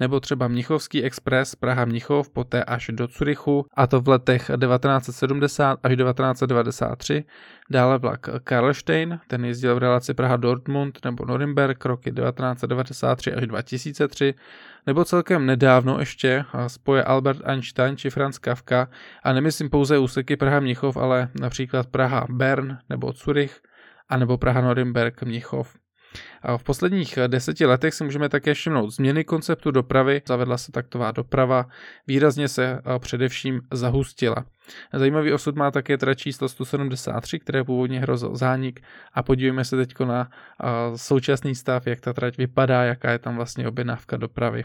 nebo 0.00 0.20
třeba 0.20 0.48
Mnichovský 0.48 1.04
expres 1.04 1.54
Praha-Mnichov, 1.54 2.30
poté 2.30 2.64
až 2.64 2.90
do 2.92 3.08
Curychu, 3.08 3.66
a 3.74 3.86
to 3.86 4.00
v 4.00 4.08
letech 4.08 4.50
1970 4.60 5.78
až 5.82 5.96
1993. 5.96 7.24
Dále 7.70 7.98
vlak 7.98 8.28
Karlštejn, 8.44 9.20
ten 9.26 9.44
jezdil 9.44 9.74
v 9.74 9.78
relaci 9.78 10.14
Praha-Dortmund 10.14 10.98
nebo 11.04 11.24
Norimberg 11.24 11.84
roky 11.84 12.12
1993 12.12 13.34
až 13.34 13.46
2003, 13.46 14.34
nebo 14.86 15.04
celkem 15.04 15.46
nedávno 15.46 15.98
ještě 15.98 16.44
spoje 16.66 17.04
Albert 17.04 17.40
Einstein 17.44 17.96
či 17.96 18.10
Franz 18.10 18.38
Kafka, 18.38 18.88
a 19.22 19.32
nemyslím 19.32 19.70
pouze 19.70 19.98
úseky 19.98 20.36
Praha-Mnichov, 20.36 20.96
ale 20.96 21.28
například 21.40 21.86
Praha-Bern 21.86 22.78
nebo 22.88 23.12
Curych, 23.12 23.60
anebo 24.08 24.36
Praha-Norimberg-Mnichov. 24.36 25.66
V 26.56 26.64
posledních 26.64 27.18
deseti 27.26 27.66
letech 27.66 27.94
si 27.94 28.04
můžeme 28.04 28.28
také 28.28 28.54
všimnout 28.54 28.90
změny 28.90 29.24
konceptu 29.24 29.70
dopravy. 29.70 30.22
Zavedla 30.28 30.58
se 30.58 30.72
taktová 30.72 31.10
doprava, 31.10 31.66
výrazně 32.06 32.48
se 32.48 32.80
především 32.98 33.60
zahustila. 33.72 34.44
Zajímavý 34.92 35.32
osud 35.32 35.56
má 35.56 35.70
také 35.70 35.98
trať 35.98 36.18
číslo 36.18 36.48
173, 36.48 37.38
které 37.38 37.64
původně 37.64 38.00
hrozil 38.00 38.36
zánik 38.36 38.80
a 39.12 39.22
podívejme 39.22 39.64
se 39.64 39.76
teď 39.76 39.94
na 40.00 40.30
současný 40.96 41.54
stav, 41.54 41.86
jak 41.86 42.00
ta 42.00 42.12
trať 42.12 42.36
vypadá, 42.36 42.84
jaká 42.84 43.10
je 43.10 43.18
tam 43.18 43.36
vlastně 43.36 43.68
objednávka 43.68 44.16
dopravy. 44.16 44.64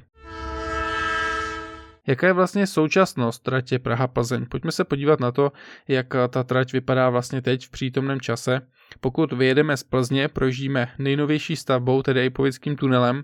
Jaká 2.08 2.28
je 2.28 2.34
vlastně 2.34 2.68
současnost 2.68 3.44
tratě 3.44 3.80
Praha-Plzeň? 3.80 4.46
Pojďme 4.50 4.72
se 4.72 4.84
podívat 4.84 5.20
na 5.20 5.32
to, 5.32 5.52
jak 5.88 6.08
ta 6.30 6.44
trať 6.44 6.74
vypadá 6.74 7.10
vlastně 7.10 7.42
teď 7.42 7.66
v 7.66 7.72
přítomném 7.72 8.22
čase. 8.22 8.62
Pokud 9.00 9.34
vyjedeme 9.34 9.78
z 9.78 9.84
Plzně, 9.84 10.28
projíždíme 10.28 10.88
nejnovější 11.00 11.56
stavbou, 11.56 12.02
tedy 12.02 12.26
Ipovickým 12.26 12.76
tunelem. 12.76 13.24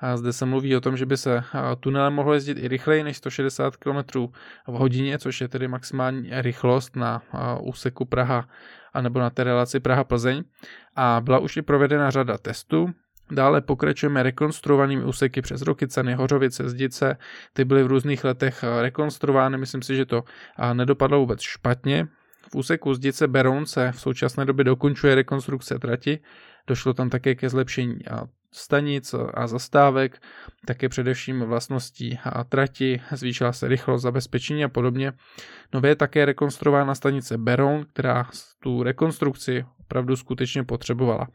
A 0.00 0.16
zde 0.16 0.32
se 0.32 0.46
mluví 0.46 0.76
o 0.76 0.80
tom, 0.80 0.96
že 0.96 1.06
by 1.06 1.16
se 1.16 1.42
tunelem 1.80 2.12
mohlo 2.12 2.34
jezdit 2.34 2.58
i 2.58 2.68
rychleji 2.68 3.02
než 3.02 3.16
160 3.16 3.76
km 3.76 4.18
v 4.66 4.72
hodině, 4.72 5.18
což 5.18 5.40
je 5.40 5.48
tedy 5.48 5.68
maximální 5.68 6.30
rychlost 6.32 6.96
na 6.96 7.22
úseku 7.60 8.04
Praha 8.04 8.48
a 8.94 9.00
nebo 9.00 9.20
na 9.20 9.30
té 9.30 9.44
relaci 9.44 9.80
Praha-Plzeň. 9.80 10.44
A 10.96 11.20
byla 11.24 11.38
už 11.38 11.56
i 11.56 11.62
provedena 11.62 12.10
řada 12.10 12.38
testů, 12.38 12.90
Dále 13.30 13.60
pokračujeme 13.60 14.22
rekonstruovanými 14.22 15.04
úseky 15.04 15.42
přes 15.42 15.62
Rokycany, 15.62 16.14
Hořovice, 16.14 16.68
Zdice. 16.68 17.16
Ty 17.52 17.64
byly 17.64 17.82
v 17.82 17.86
různých 17.86 18.24
letech 18.24 18.64
rekonstruovány, 18.80 19.58
myslím 19.58 19.82
si, 19.82 19.96
že 19.96 20.06
to 20.06 20.24
nedopadlo 20.72 21.18
vůbec 21.18 21.40
špatně. 21.40 22.08
V 22.50 22.54
úseku 22.54 22.94
Zdice 22.94 23.28
Beroun 23.28 23.66
se 23.66 23.92
v 23.92 24.00
současné 24.00 24.44
době 24.44 24.64
dokončuje 24.64 25.14
rekonstrukce 25.14 25.78
trati. 25.78 26.18
Došlo 26.66 26.94
tam 26.94 27.10
také 27.10 27.34
ke 27.34 27.48
zlepšení 27.48 27.98
stanic 28.52 29.14
a 29.34 29.46
zastávek, 29.46 30.22
také 30.66 30.88
především 30.88 31.40
vlastností 31.40 32.18
a 32.24 32.44
trati, 32.44 33.00
zvýšila 33.12 33.52
se 33.52 33.68
rychlost 33.68 34.02
zabezpečení 34.02 34.64
a 34.64 34.68
podobně. 34.68 35.12
Nově 35.72 35.90
je 35.90 35.96
také 35.96 36.24
rekonstruována 36.24 36.94
stanice 36.94 37.38
Beroun, 37.38 37.86
která 37.92 38.28
tu 38.62 38.82
rekonstrukci 38.82 39.64
opravdu 39.80 40.16
skutečně 40.16 40.64
potřebovala. 40.64 41.28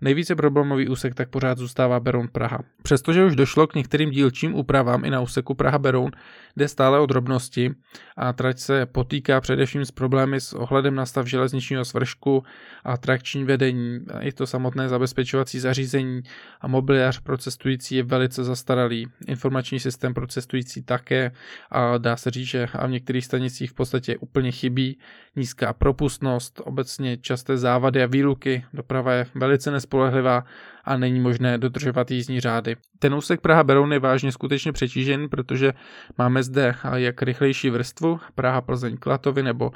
Nejvíce 0.00 0.36
problémový 0.36 0.88
úsek 0.88 1.14
tak 1.14 1.28
pořád 1.28 1.58
zůstává 1.58 2.00
Beroun 2.00 2.28
Praha. 2.28 2.58
Přestože 2.82 3.24
už 3.24 3.36
došlo 3.36 3.66
k 3.66 3.74
některým 3.74 4.10
dílčím 4.10 4.54
úpravám 4.54 5.04
i 5.04 5.10
na 5.10 5.20
úseku 5.20 5.54
Praha 5.54 5.78
Beroun, 5.78 6.10
jde 6.56 6.68
stále 6.68 7.00
o 7.00 7.06
drobnosti 7.06 7.74
a 8.16 8.32
trať 8.32 8.58
se 8.58 8.86
potýká 8.86 9.40
především 9.40 9.84
s 9.84 9.90
problémy 9.90 10.40
s 10.40 10.52
ohledem 10.52 10.94
na 10.94 11.06
stav 11.06 11.26
železničního 11.26 11.84
svršku 11.84 12.44
a 12.84 12.96
trakční 12.96 13.44
vedení. 13.44 14.00
I 14.20 14.32
to 14.32 14.46
samotné 14.46 14.88
zabezpečovací 14.88 15.60
zařízení 15.60 16.22
a 16.60 16.68
mobiliář 16.68 17.20
pro 17.20 17.38
cestující 17.38 17.96
je 17.96 18.02
velice 18.02 18.44
zastaralý. 18.44 19.06
Informační 19.26 19.80
systém 19.80 20.14
pro 20.14 20.26
cestující 20.26 20.82
také 20.82 21.32
a 21.70 21.98
dá 21.98 22.16
se 22.16 22.30
říct, 22.30 22.48
že 22.48 22.68
a 22.72 22.86
v 22.86 22.90
některých 22.90 23.24
stanicích 23.24 23.70
v 23.70 23.74
podstatě 23.74 24.16
úplně 24.18 24.52
chybí. 24.52 24.98
Nízká 25.36 25.72
propustnost, 25.72 26.60
obecně 26.64 27.16
časté 27.16 27.58
závady 27.58 28.02
a 28.02 28.06
výluky, 28.06 28.64
doprava 28.72 29.12
je 29.12 29.26
velice 29.34 29.70
nespolehlivá 29.86 30.44
a 30.84 30.96
není 30.96 31.20
možné 31.20 31.58
dodržovat 31.58 32.10
jízdní 32.10 32.40
řády. 32.40 32.76
Ten 32.98 33.14
úsek 33.14 33.40
Praha 33.40 33.64
Beroun 33.64 33.92
je 33.92 33.98
vážně 33.98 34.32
skutečně 34.32 34.72
přetížen, 34.72 35.28
protože 35.28 35.72
máme 36.18 36.42
zde 36.42 36.74
jak 36.94 37.22
rychlejší 37.22 37.70
vrstvu 37.70 38.20
Praha 38.34 38.60
Plzeň 38.60 38.96
Klatovy 38.96 39.42
nebo 39.42 39.70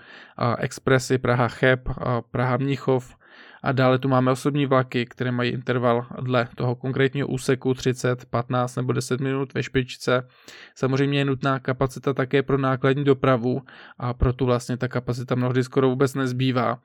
expresy 0.58 1.18
Praha 1.18 1.48
Cheb, 1.48 1.88
Praha 2.30 2.56
Mnichov, 2.56 3.16
a 3.62 3.72
dále 3.72 3.98
tu 3.98 4.08
máme 4.08 4.30
osobní 4.30 4.66
vlaky, 4.66 5.06
které 5.06 5.32
mají 5.32 5.50
interval 5.50 6.06
dle 6.20 6.48
toho 6.54 6.74
konkrétního 6.74 7.28
úseku 7.28 7.74
30, 7.74 8.24
15 8.24 8.76
nebo 8.76 8.92
10 8.92 9.20
minut 9.20 9.54
ve 9.54 9.62
špičce. 9.62 10.26
Samozřejmě 10.74 11.18
je 11.18 11.24
nutná 11.24 11.58
kapacita 11.58 12.14
také 12.14 12.42
pro 12.42 12.58
nákladní 12.58 13.04
dopravu 13.04 13.62
a 13.98 14.14
proto 14.14 14.44
vlastně 14.44 14.76
ta 14.76 14.88
kapacita 14.88 15.34
mnohdy 15.34 15.64
skoro 15.64 15.88
vůbec 15.88 16.14
nezbývá. 16.14 16.78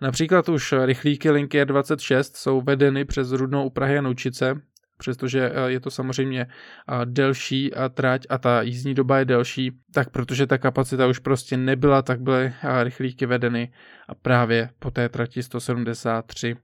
Například 0.00 0.48
už 0.48 0.74
rychlíky 0.84 1.30
linky 1.30 1.62
R26 1.62 2.30
jsou 2.34 2.60
vedeny 2.60 3.04
přes 3.04 3.32
Rudnou 3.32 3.66
u 3.66 3.70
Prahy 3.70 3.98
a 3.98 4.00
Noučice, 4.00 4.60
přestože 5.00 5.52
eh, 5.54 5.70
je 5.70 5.80
to 5.80 5.90
samozřejmě 5.90 6.40
eh, 6.40 6.94
delší 7.04 7.74
a 7.74 7.88
trať 7.88 8.26
a 8.28 8.38
ta 8.38 8.62
jízdní 8.62 8.94
doba 8.94 9.18
je 9.18 9.24
delší, 9.24 9.70
tak 9.94 10.10
protože 10.10 10.46
ta 10.46 10.58
kapacita 10.58 11.06
už 11.06 11.18
prostě 11.18 11.56
nebyla, 11.56 12.02
tak 12.02 12.20
byly 12.20 12.44
eh, 12.62 12.84
rychlíky 12.84 13.26
vedeny 13.26 13.72
a 14.08 14.14
právě 14.14 14.70
po 14.78 14.90
té 14.90 15.08
trati 15.08 15.42
173. 15.42 16.56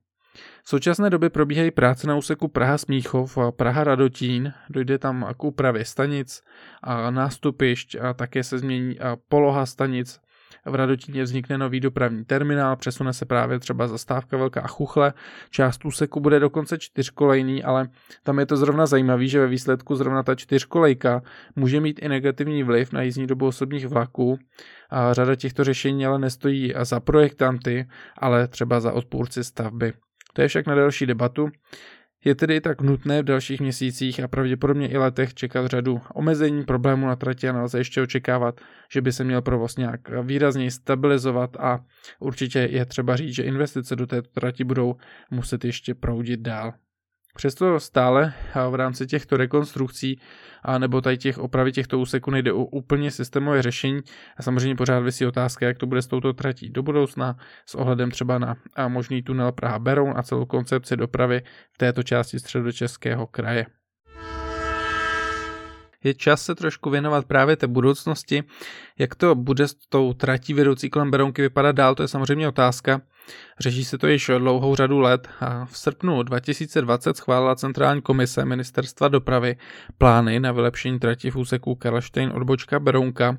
V 0.63 0.69
současné 0.69 1.11
době 1.11 1.31
probíhají 1.31 1.71
práce 1.71 2.07
na 2.07 2.17
úseku 2.17 2.49
Praha 2.49 2.79
Smíchov 2.79 3.39
a 3.39 3.53
Praha 3.53 3.85
Radotín, 3.85 4.53
dojde 4.71 4.99
tam 4.99 5.35
k 5.37 5.45
úpravě 5.45 5.85
stanic 5.85 6.43
a 6.83 7.11
nástupišť 7.11 7.97
a 8.01 8.15
také 8.15 8.43
se 8.43 8.59
změní 8.59 8.99
poloha 9.29 9.67
stanic 9.67 10.21
v 10.67 10.75
Radotíně 10.75 11.23
vznikne 11.23 11.59
nový 11.59 11.81
dopravní 11.81 12.25
terminál, 12.25 12.77
přesune 12.77 13.13
se 13.13 13.25
právě 13.25 13.59
třeba 13.59 13.89
zastávka 13.89 14.37
Velká 14.37 14.67
Chuchle, 14.67 15.13
část 15.51 15.85
úseku 15.85 16.21
bude 16.21 16.41
dokonce 16.41 16.79
čtyřkolejný, 16.79 17.65
ale 17.65 17.89
tam 18.23 18.39
je 18.39 18.47
to 18.47 18.57
zrovna 18.57 18.87
zajímavý, 18.87 19.29
že 19.29 19.41
ve 19.41 19.47
výsledku 19.47 19.97
zrovna 19.97 20.23
ta 20.23 20.35
čtyřkolejka 20.35 21.23
může 21.57 21.81
mít 21.81 21.99
i 22.03 22.09
negativní 22.09 22.63
vliv 22.63 22.93
na 22.93 23.03
jízdní 23.03 23.27
dobu 23.27 23.47
osobních 23.47 23.89
vlaků. 23.89 24.39
A 24.91 25.13
řada 25.13 25.37
těchto 25.37 25.65
řešení 25.65 26.07
ale 26.07 26.19
nestojí 26.19 26.75
za 26.83 27.01
projektanty, 27.01 27.89
ale 28.19 28.49
třeba 28.49 28.81
za 28.81 28.93
odpůrci 28.93 29.45
stavby. 29.45 29.93
To 30.33 30.43
je 30.43 30.49
však 30.49 30.67
na 30.67 30.75
další 30.75 31.07
debatu. 31.07 31.49
Je 32.25 32.35
tedy 32.35 32.61
tak 32.61 32.81
nutné 32.81 33.23
v 33.23 33.25
dalších 33.25 33.61
měsících 33.61 34.21
a 34.21 34.29
pravděpodobně 34.29 34.89
i 34.89 34.99
letech 34.99 35.35
čekat 35.35 35.67
řadu 35.67 36.01
omezení 36.15 36.65
problémů 36.65 37.07
na 37.07 37.17
trati 37.17 37.49
a 37.49 37.53
nelze 37.53 37.79
ještě 37.79 38.03
očekávat, 38.03 38.61
že 38.93 39.01
by 39.01 39.13
se 39.13 39.25
měl 39.25 39.43
provoz 39.43 39.77
nějak 39.77 40.01
výrazněji 40.23 40.71
stabilizovat 40.71 41.57
a 41.57 41.85
určitě 42.19 42.59
je 42.59 42.87
třeba 42.87 43.17
říct, 43.17 43.35
že 43.35 43.43
investice 43.43 43.97
do 43.97 44.07
této 44.07 44.29
trati 44.29 44.65
budou 44.65 44.97
muset 45.31 45.65
ještě 45.65 45.95
proudit 45.95 46.41
dál. 46.41 46.73
Přesto 47.37 47.81
stále 47.81 48.33
v 48.71 48.75
rámci 48.75 49.07
těchto 49.07 49.37
rekonstrukcí 49.37 50.21
a 50.63 50.79
nebo 50.79 51.01
tady 51.01 51.19
těch 51.19 51.39
opravy 51.39 51.73
těchto 51.73 51.99
úseků 51.99 52.31
nejde 52.31 52.53
o 52.53 52.65
úplně 52.65 53.11
systémové 53.11 53.63
řešení 53.63 54.01
a 54.37 54.43
samozřejmě 54.43 54.77
pořád 54.77 55.01
vysí 55.01 55.27
otázka, 55.27 55.67
jak 55.67 55.79
to 55.79 55.87
bude 55.87 56.03
s 56.03 56.07
touto 56.07 56.33
tratí 56.33 56.71
do 56.71 56.83
budoucna 56.83 57.37
s 57.67 57.75
ohledem 57.75 58.11
třeba 58.11 58.39
na 58.39 58.57
možný 58.89 59.23
tunel 59.23 59.53
Praha 59.53 59.79
Beroun 59.79 60.13
a 60.17 60.23
celou 60.23 60.45
koncepci 60.45 60.97
dopravy 60.97 61.43
v 61.73 61.79
této 61.79 62.03
části 62.03 62.39
středočeského 62.39 63.27
kraje 63.27 63.67
je 66.07 66.15
čas 66.15 66.43
se 66.43 66.55
trošku 66.55 66.91
věnovat 66.91 67.25
právě 67.25 67.57
té 67.57 67.67
budoucnosti. 67.67 68.45
Jak 68.99 69.15
to 69.15 69.35
bude 69.35 69.69
s 69.69 69.75
tou 69.75 70.13
tratí 70.13 70.55
vedoucí 70.55 70.91
kolem 70.91 71.11
Berounky 71.11 71.43
vypadat 71.43 71.73
dál, 71.73 71.95
to 71.95 72.03
je 72.03 72.09
samozřejmě 72.09 72.49
otázka. 72.49 73.01
Řeší 73.61 73.85
se 73.85 73.99
to 73.99 74.07
již 74.07 74.31
dlouhou 74.39 74.77
řadu 74.77 74.99
let 74.99 75.29
a 75.41 75.65
v 75.65 75.79
srpnu 75.79 76.23
2020 76.23 77.17
schválila 77.17 77.57
Centrální 77.57 78.03
komise 78.03 78.45
Ministerstva 78.45 79.09
dopravy 79.09 79.57
plány 79.99 80.41
na 80.41 80.53
vylepšení 80.53 80.99
trati 80.99 81.31
v 81.31 81.37
úseku 81.37 81.75
Karlštejn 81.75 82.33
odbočka 82.35 82.81
Berounka. 82.81 83.39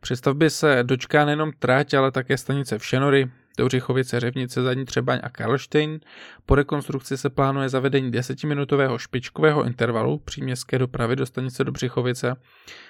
Přestavby 0.00 0.50
se 0.50 0.78
dočká 0.82 1.24
nejenom 1.24 1.52
trať, 1.58 1.94
ale 1.94 2.10
také 2.10 2.38
stanice 2.38 2.78
v 2.78 2.86
Šenory, 2.86 3.30
Douřichovice, 3.58 4.20
Řevnice, 4.20 4.62
Zadní 4.62 4.84
Třebaň 4.84 5.20
a 5.22 5.28
Karlštejn. 5.28 6.00
Po 6.46 6.54
rekonstrukci 6.54 7.16
se 7.16 7.30
plánuje 7.30 7.68
zavedení 7.68 8.10
desetiminutového 8.10 8.98
špičkového 8.98 9.64
intervalu 9.64 10.18
příměstské 10.18 10.78
dopravy 10.78 11.16
do 11.16 11.26
stanice 11.26 11.64
Dobřichovice. 11.64 12.36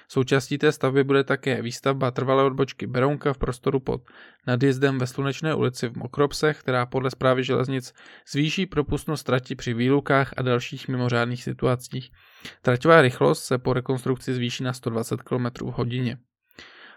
Součástí 0.07 0.57
té 0.57 0.71
stavby 0.71 1.03
bude 1.03 1.23
také 1.23 1.61
výstavba 1.61 2.11
trvalé 2.11 2.43
odbočky 2.43 2.87
Berounka 2.87 3.33
v 3.33 3.37
prostoru 3.37 3.79
pod 3.79 4.01
nadjezdem 4.47 4.99
ve 4.99 5.07
Slunečné 5.07 5.55
ulici 5.55 5.87
v 5.87 5.97
Mokropsech, 5.97 6.59
která 6.59 6.85
podle 6.85 7.11
zprávy 7.11 7.43
železnic 7.43 7.93
zvýší 8.31 8.65
propustnost 8.65 9.25
trati 9.25 9.55
při 9.55 9.73
výlukách 9.73 10.33
a 10.37 10.41
dalších 10.41 10.87
mimořádných 10.87 11.43
situacích. 11.43 12.11
Traťová 12.61 13.01
rychlost 13.01 13.43
se 13.43 13.57
po 13.57 13.73
rekonstrukci 13.73 14.33
zvýší 14.33 14.63
na 14.63 14.73
120 14.73 15.21
km 15.21 15.45
hodině. 15.61 16.17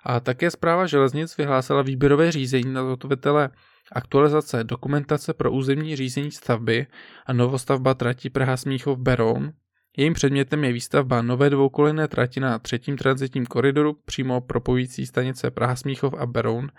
A 0.08 0.20
také 0.20 0.50
zpráva 0.50 0.86
železnic 0.86 1.36
vyhlásila 1.36 1.82
výběrové 1.82 2.32
řízení 2.32 2.72
na 2.72 2.82
zhotovitele 2.82 3.50
aktualizace 3.92 4.64
dokumentace 4.64 5.34
pro 5.34 5.52
územní 5.52 5.96
řízení 5.96 6.30
stavby 6.30 6.86
a 7.26 7.32
novostavba 7.32 7.94
trati 7.94 8.30
Praha 8.30 8.56
Smíchov 8.56 8.98
Beroun. 8.98 9.52
Jejím 9.96 10.12
předmětem 10.12 10.64
je 10.64 10.72
výstavba 10.72 11.22
nové 11.22 11.50
dvoukolejné 11.50 12.08
trati 12.08 12.40
na 12.40 12.58
třetím 12.58 12.96
transitním 12.96 13.46
koridoru 13.46 13.96
přímo 14.04 14.40
propojící 14.40 15.06
stanice 15.06 15.50
Praha 15.50 15.76
Smíchov 15.76 16.14
a 16.14 16.26
Beroun. 16.26 16.70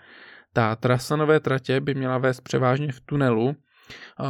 Ta 0.52 0.76
trasa 0.76 1.16
nové 1.16 1.40
tratě 1.40 1.80
by 1.80 1.94
měla 1.94 2.18
vést 2.18 2.40
převážně 2.40 2.92
v 2.92 3.00
tunelu 3.00 3.56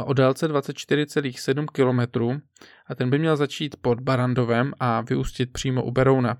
o 0.05 0.13
délce 0.13 0.47
24,7 0.47 1.65
km 1.65 2.41
a 2.87 2.95
ten 2.95 3.09
by 3.09 3.19
měl 3.19 3.35
začít 3.35 3.75
pod 3.81 3.99
Barandovem 3.99 4.73
a 4.79 5.01
vyústit 5.01 5.53
přímo 5.53 5.83
u 5.83 5.91
Berouna. 5.91 6.37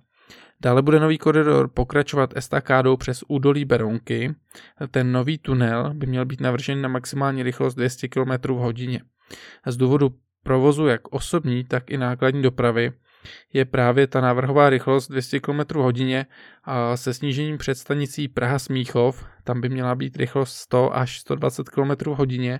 Dále 0.61 0.81
bude 0.81 0.99
nový 0.99 1.17
koridor 1.17 1.67
pokračovat 1.67 2.37
estakádou 2.37 2.97
přes 2.97 3.23
údolí 3.27 3.65
Berounky. 3.65 4.35
Ten 4.91 5.11
nový 5.11 5.37
tunel 5.37 5.93
by 5.93 6.07
měl 6.07 6.25
být 6.25 6.41
navržen 6.41 6.81
na 6.81 6.89
maximální 6.89 7.43
rychlost 7.43 7.75
200 7.75 8.07
km 8.07 8.31
v 8.43 8.57
hodině. 8.57 9.01
Z 9.65 9.77
důvodu 9.77 10.15
provozu 10.43 10.87
jak 10.87 11.07
osobní, 11.07 11.63
tak 11.63 11.91
i 11.91 11.97
nákladní 11.97 12.41
dopravy 12.41 12.91
je 13.53 13.65
právě 13.65 14.07
ta 14.07 14.21
návrhová 14.21 14.69
rychlost 14.69 15.07
200 15.07 15.39
km 15.39 15.59
v 15.59 15.73
hodině 15.73 16.25
a 16.63 16.97
se 16.97 17.13
snížením 17.13 17.57
před 17.57 17.75
stanicí 17.75 18.27
Praha 18.27 18.59
Smíchov, 18.59 19.25
tam 19.43 19.61
by 19.61 19.69
měla 19.69 19.95
být 19.95 20.17
rychlost 20.17 20.53
100 20.53 20.95
až 20.95 21.19
120 21.19 21.69
km 21.69 21.91
v 22.11 22.15
hodině 22.15 22.59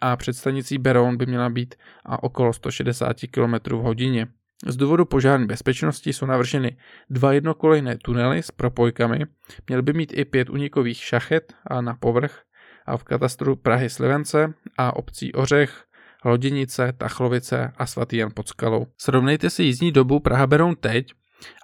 a 0.00 0.16
před 0.16 0.32
stanicí 0.32 0.78
Beroun 0.78 1.16
by 1.16 1.26
měla 1.26 1.50
být 1.50 1.74
a 2.06 2.22
okolo 2.22 2.52
160 2.52 3.16
km 3.30 3.76
v 3.76 3.82
hodině. 3.82 4.28
Z 4.66 4.76
důvodu 4.76 5.04
požární 5.04 5.46
bezpečnosti 5.46 6.12
jsou 6.12 6.26
navrženy 6.26 6.76
dva 7.10 7.32
jednokolejné 7.32 7.98
tunely 8.04 8.42
s 8.42 8.50
propojkami, 8.50 9.26
měly 9.68 9.82
by 9.82 9.92
mít 9.92 10.12
i 10.16 10.24
pět 10.24 10.50
unikových 10.50 11.04
šachet 11.04 11.54
a 11.66 11.80
na 11.80 11.94
povrch 11.94 12.42
a 12.86 12.96
v 12.96 13.04
katastru 13.04 13.56
Prahy 13.56 13.90
Slivence 13.90 14.54
a 14.78 14.96
obcí 14.96 15.32
Ořech, 15.32 15.84
Loděnice, 16.24 16.92
Tachlovice 16.98 17.72
a 17.76 17.86
Svatý 17.86 18.16
Jan 18.16 18.30
pod 18.34 18.48
Skalou. 18.48 18.86
Srovnejte 18.98 19.50
si 19.50 19.62
jízdní 19.62 19.92
dobu 19.92 20.20
Praha 20.20 20.46
Beroun 20.46 20.76
teď 20.80 21.12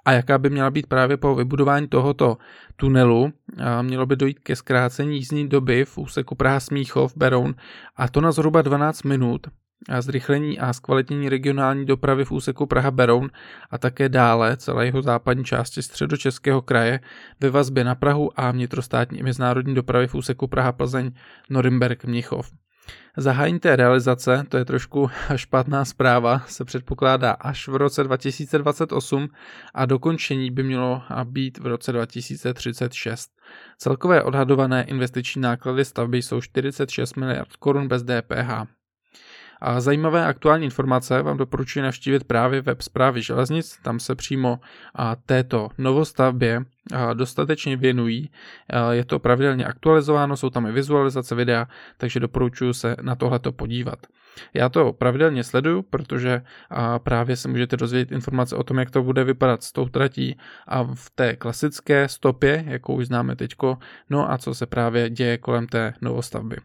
a 0.05 0.11
jaká 0.11 0.37
by 0.37 0.49
měla 0.49 0.71
být 0.71 0.87
právě 0.87 1.17
po 1.17 1.35
vybudování 1.35 1.87
tohoto 1.87 2.37
tunelu. 2.75 3.33
Mělo 3.81 4.05
by 4.05 4.15
dojít 4.15 4.39
ke 4.39 4.55
zkrácení 4.55 5.15
jízdní 5.15 5.49
doby 5.49 5.85
v 5.85 5.97
úseku 5.97 6.35
Praha 6.35 6.59
Smíchov 6.59 7.17
Beroun 7.17 7.55
a 7.95 8.07
to 8.07 8.21
na 8.21 8.31
zhruba 8.31 8.61
12 8.61 9.03
minut 9.03 9.47
a 9.89 10.01
zrychlení 10.01 10.59
a 10.59 10.73
zkvalitnění 10.73 11.29
regionální 11.29 11.85
dopravy 11.85 12.25
v 12.25 12.31
úseku 12.31 12.65
Praha-Beroun 12.65 13.29
a 13.71 13.77
také 13.77 14.09
dále 14.09 14.57
celé 14.57 14.85
jeho 14.85 15.01
západní 15.01 15.43
části 15.43 15.81
středočeského 15.81 16.61
kraje 16.61 16.99
ve 17.39 17.49
vazbě 17.49 17.83
na 17.83 17.95
Prahu 17.95 18.39
a 18.39 18.51
vnitrostátní 18.51 19.23
mezinárodní 19.23 19.75
dopravy 19.75 20.07
v 20.07 20.15
úseku 20.15 20.47
Praha-Plzeň, 20.47 21.11
Norimberg, 21.49 22.05
Mnichov. 22.05 22.51
Zahájení 23.17 23.59
té 23.59 23.75
realizace, 23.75 24.45
to 24.49 24.57
je 24.57 24.65
trošku 24.65 25.09
špatná 25.35 25.85
zpráva, 25.85 26.39
se 26.39 26.65
předpokládá 26.65 27.31
až 27.31 27.67
v 27.67 27.75
roce 27.75 28.03
2028 28.03 29.27
a 29.73 29.85
dokončení 29.85 30.51
by 30.51 30.63
mělo 30.63 31.01
být 31.23 31.57
v 31.57 31.65
roce 31.65 31.91
2036. 31.91 33.31
Celkové 33.77 34.23
odhadované 34.23 34.83
investiční 34.83 35.41
náklady 35.41 35.85
stavby 35.85 36.21
jsou 36.21 36.41
46 36.41 37.17
miliard 37.17 37.55
korun 37.55 37.87
bez 37.87 38.03
DPH. 38.03 38.76
A 39.61 39.81
zajímavé 39.81 40.25
aktuální 40.25 40.65
informace 40.65 41.21
vám 41.21 41.37
doporučuji 41.37 41.81
navštívit 41.81 42.23
právě 42.23 42.61
web 42.61 42.81
zprávy 42.81 43.21
železnic, 43.21 43.79
tam 43.83 43.99
se 43.99 44.15
přímo 44.15 44.59
této 45.25 45.69
novostavbě 45.77 46.61
dostatečně 47.13 47.77
věnují. 47.77 48.29
Je 48.91 49.05
to 49.05 49.19
pravidelně 49.19 49.65
aktualizováno, 49.65 50.37
jsou 50.37 50.49
tam 50.49 50.65
i 50.65 50.71
vizualizace 50.71 51.35
videa, 51.35 51.67
takže 51.97 52.19
doporučuji 52.19 52.73
se 52.73 52.95
na 53.01 53.15
tohleto 53.15 53.51
podívat. 53.51 53.99
Já 54.53 54.69
to 54.69 54.93
pravidelně 54.93 55.43
sleduju, 55.43 55.81
protože 55.81 56.41
právě 57.03 57.35
se 57.35 57.47
můžete 57.47 57.77
dozvědět 57.77 58.11
informace 58.11 58.55
o 58.55 58.63
tom, 58.63 58.77
jak 58.77 58.91
to 58.91 59.03
bude 59.03 59.23
vypadat 59.23 59.63
s 59.63 59.71
tou 59.71 59.89
tratí 59.89 60.37
a 60.67 60.83
v 60.83 61.09
té 61.15 61.35
klasické 61.35 62.07
stopě, 62.07 62.63
jakou 62.67 62.95
už 62.95 63.07
známe 63.07 63.35
teďko, 63.35 63.77
no 64.09 64.31
a 64.31 64.37
co 64.37 64.53
se 64.53 64.65
právě 64.65 65.09
děje 65.09 65.37
kolem 65.37 65.67
té 65.67 65.93
novostavby. 66.01 66.57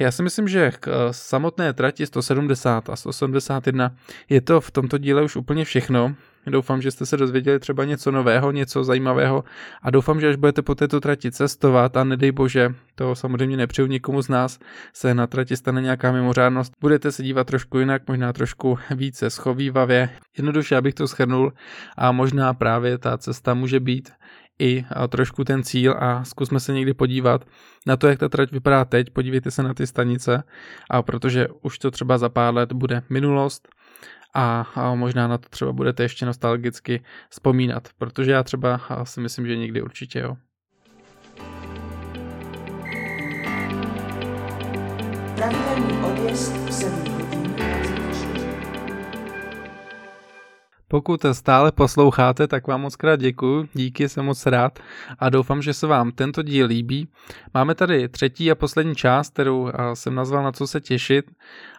Já 0.00 0.10
si 0.10 0.22
myslím, 0.22 0.48
že 0.48 0.70
k 0.80 0.88
eh, 0.88 0.92
samotné 1.10 1.72
trati 1.72 2.06
170 2.06 2.90
a 2.90 2.96
171 2.96 3.94
je 4.28 4.40
to 4.40 4.60
v 4.60 4.70
tomto 4.70 4.98
díle 4.98 5.22
už 5.22 5.36
úplně 5.36 5.64
všechno. 5.64 6.14
Doufám, 6.46 6.82
že 6.82 6.90
jste 6.90 7.06
se 7.06 7.16
dozvěděli 7.16 7.58
třeba 7.60 7.84
něco 7.84 8.10
nového, 8.10 8.52
něco 8.52 8.84
zajímavého 8.84 9.44
a 9.82 9.90
doufám, 9.90 10.20
že 10.20 10.28
až 10.28 10.36
budete 10.36 10.62
po 10.62 10.74
této 10.74 11.00
trati 11.00 11.32
cestovat 11.32 11.96
a 11.96 12.04
nedej 12.04 12.32
bože, 12.32 12.74
to 12.94 13.14
samozřejmě 13.14 13.56
nepřeju 13.56 13.88
nikomu 13.88 14.22
z 14.22 14.28
nás, 14.28 14.58
se 14.92 15.14
na 15.14 15.26
trati 15.26 15.56
stane 15.56 15.82
nějaká 15.82 16.12
mimořádnost, 16.12 16.72
budete 16.80 17.12
se 17.12 17.22
dívat 17.22 17.46
trošku 17.46 17.78
jinak, 17.78 18.02
možná 18.08 18.32
trošku 18.32 18.78
více 18.90 19.30
schovývavě. 19.30 20.10
Jednoduše, 20.36 20.76
abych 20.76 20.94
to 20.94 21.08
schrnul 21.08 21.52
a 21.96 22.12
možná 22.12 22.54
právě 22.54 22.98
ta 22.98 23.18
cesta 23.18 23.54
může 23.54 23.80
být 23.80 24.10
i 24.60 24.84
trošku 25.08 25.44
ten 25.44 25.62
cíl 25.62 25.94
a 25.98 26.24
zkusme 26.24 26.60
se 26.60 26.72
někdy 26.72 26.94
podívat 26.94 27.44
na 27.86 27.96
to, 27.96 28.08
jak 28.08 28.18
ta 28.18 28.28
trať 28.28 28.52
vypadá 28.52 28.84
teď, 28.84 29.10
podívejte 29.10 29.50
se 29.50 29.62
na 29.62 29.74
ty 29.74 29.86
stanice, 29.86 30.42
a 30.90 31.02
protože 31.02 31.48
už 31.62 31.78
to 31.78 31.90
třeba 31.90 32.18
za 32.18 32.28
pár 32.28 32.54
let 32.54 32.72
bude 32.72 33.02
minulost 33.10 33.68
a, 34.34 34.66
možná 34.94 35.28
na 35.28 35.38
to 35.38 35.48
třeba 35.48 35.72
budete 35.72 36.02
ještě 36.02 36.26
nostalgicky 36.26 37.02
vzpomínat, 37.30 37.88
protože 37.98 38.30
já 38.30 38.42
třeba 38.42 38.80
si 39.04 39.20
myslím, 39.20 39.46
že 39.46 39.56
někdy 39.56 39.82
určitě 39.82 40.18
jo. 40.18 40.36
Pravidelný 45.36 45.98
odjezd 46.02 46.72
7 46.72 47.19
Pokud 50.90 51.26
stále 51.32 51.72
posloucháte, 51.72 52.46
tak 52.46 52.66
vám 52.66 52.80
moc 52.80 52.96
krát 52.96 53.16
děkuji, 53.16 53.68
díky, 53.74 54.08
jsem 54.08 54.24
moc 54.24 54.46
rád 54.46 54.78
a 55.18 55.30
doufám, 55.30 55.62
že 55.62 55.74
se 55.74 55.86
vám 55.86 56.12
tento 56.12 56.42
díl 56.42 56.66
líbí. 56.66 57.08
Máme 57.54 57.74
tady 57.74 58.08
třetí 58.08 58.50
a 58.50 58.54
poslední 58.54 58.94
část, 58.94 59.32
kterou 59.32 59.70
jsem 59.94 60.14
nazval 60.14 60.42
na 60.42 60.52
co 60.52 60.66
se 60.66 60.80
těšit 60.80 61.30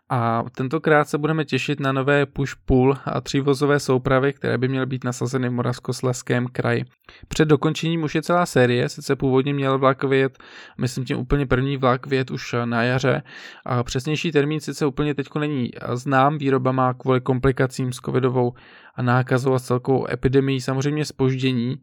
a 0.09 0.43
tentokrát 0.55 1.09
se 1.09 1.17
budeme 1.17 1.45
těšit 1.45 1.79
na 1.79 1.91
nové 1.91 2.25
push-pull 2.25 2.97
a 3.05 3.21
třívozové 3.21 3.79
soupravy, 3.79 4.33
které 4.33 4.57
by 4.57 4.67
měly 4.67 4.85
být 4.85 5.03
nasazeny 5.03 5.49
v 5.49 5.51
Moravskoslezském 5.51 6.47
kraji. 6.47 6.85
Před 7.27 7.45
dokončením 7.45 8.03
už 8.03 8.15
je 8.15 8.21
celá 8.21 8.45
série, 8.45 8.89
sice 8.89 9.15
původně 9.15 9.53
měl 9.53 9.77
vlak 9.77 10.03
vyjet, 10.03 10.37
myslím 10.77 11.05
tím 11.05 11.17
úplně 11.17 11.45
první 11.45 11.77
vlak 11.77 12.07
vyjet 12.07 12.31
už 12.31 12.55
na 12.65 12.83
jaře. 12.83 13.23
A 13.65 13.83
přesnější 13.83 14.31
termín 14.31 14.59
sice 14.59 14.85
úplně 14.85 15.15
teď 15.15 15.27
není 15.39 15.69
znám, 15.93 16.37
výroba 16.37 16.71
má 16.71 16.93
kvůli 16.93 17.21
komplikacím 17.21 17.93
s 17.93 17.97
covidovou 17.97 18.53
a 18.95 19.01
nákazou 19.01 19.53
a 19.53 19.59
celkou 19.59 20.07
epidemii 20.11 20.61
samozřejmě 20.61 21.05
spoždění. 21.05 21.75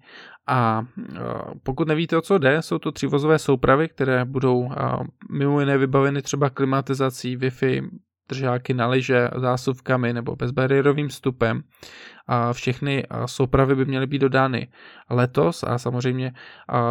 A 0.49 0.87
pokud 1.63 1.89
nevíte, 1.89 2.17
o 2.17 2.21
co 2.21 2.39
jde, 2.39 2.63
jsou 2.63 2.79
to 2.79 2.93
třívozové 2.93 3.39
soupravy, 3.39 3.89
které 3.89 4.25
budou 4.25 4.71
mimo 5.31 5.61
jiné 5.61 5.79
vybaveny 5.79 6.23
třeba 6.23 6.51
klimatizací, 6.51 7.37
Wi-Fi, 7.37 7.89
držáky 8.29 8.75
na 8.75 8.87
liže, 8.87 9.29
zásuvkami 9.37 10.13
nebo 10.13 10.37
bezbariérovým 10.37 11.09
vstupem. 11.09 11.63
A 12.27 12.53
všechny 12.53 13.05
soupravy 13.27 13.75
by 13.75 13.85
měly 13.85 14.07
být 14.07 14.19
dodány 14.19 14.69
letos 15.11 15.65
a 15.65 15.79
samozřejmě 15.79 16.33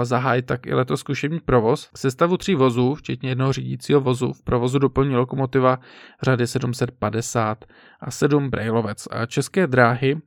zahájit 0.04 0.46
tak 0.46 0.68
i 0.68 0.74
letos 0.74 1.00
zkušební 1.00 1.40
provoz. 1.40 1.90
K 1.94 1.98
sestavu 1.98 2.38
tří 2.38 2.56
vozů, 2.56 2.96
včetně 2.96 3.30
jednoho 3.30 3.54
řídícího 3.54 4.02
vozu, 4.02 4.34
v 4.34 4.44
provozu 4.44 4.80
doplní 4.80 5.16
lokomotiva 5.16 5.80
řady 6.22 6.48
750 6.48 7.66
a 8.00 8.12
7 8.12 8.50
brailovec. 8.50 9.08
A 9.12 9.26
české 9.26 9.68
dráhy 9.68 10.18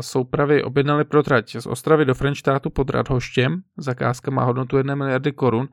soupravy 0.00 0.62
objednali 0.62 1.04
pro 1.04 1.22
trať 1.22 1.56
z 1.56 1.66
Ostravy 1.66 2.04
do 2.04 2.14
Frenštátu 2.14 2.70
pod 2.70 2.90
Radhoštěm. 2.90 3.62
Zakázka 3.76 4.30
má 4.30 4.44
hodnotu 4.44 4.76
1 4.76 4.94
miliardy 4.94 5.32
korun 5.32 5.68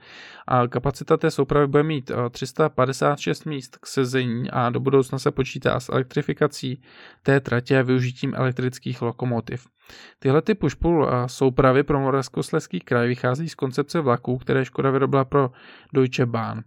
a 0.48 0.68
kapacita 0.68 1.18
té 1.18 1.32
soupravy 1.32 1.68
bude 1.68 1.84
mít 1.84 2.12
356 2.32 3.46
míst 3.46 3.78
k 3.78 3.88
sezení 3.88 4.52
a 4.52 4.70
do 4.70 4.80
budoucna 4.80 5.20
se 5.20 5.32
počítá 5.32 5.80
s 5.80 5.90
elektrifikací 5.90 6.82
té 7.24 7.40
tratě 7.40 7.80
a 7.80 7.82
využitím 7.82 8.34
elektrických 8.36 9.02
lokomotiv. 9.02 9.68
Tyhle 10.20 10.42
ty 10.42 10.56
pušpul 10.56 11.10
soupravy 11.26 11.84
pro 11.84 12.00
Moravskoslezský 12.00 12.80
kraj 12.80 13.08
vychází 13.08 13.50
z 13.50 13.56
koncepce 13.56 14.00
vlaků, 14.00 14.38
které 14.38 14.66
Škoda 14.66 14.92
vyrobila 14.92 15.26
pro 15.26 15.50
Deutsche 15.94 16.26
Bahn. 16.26 16.64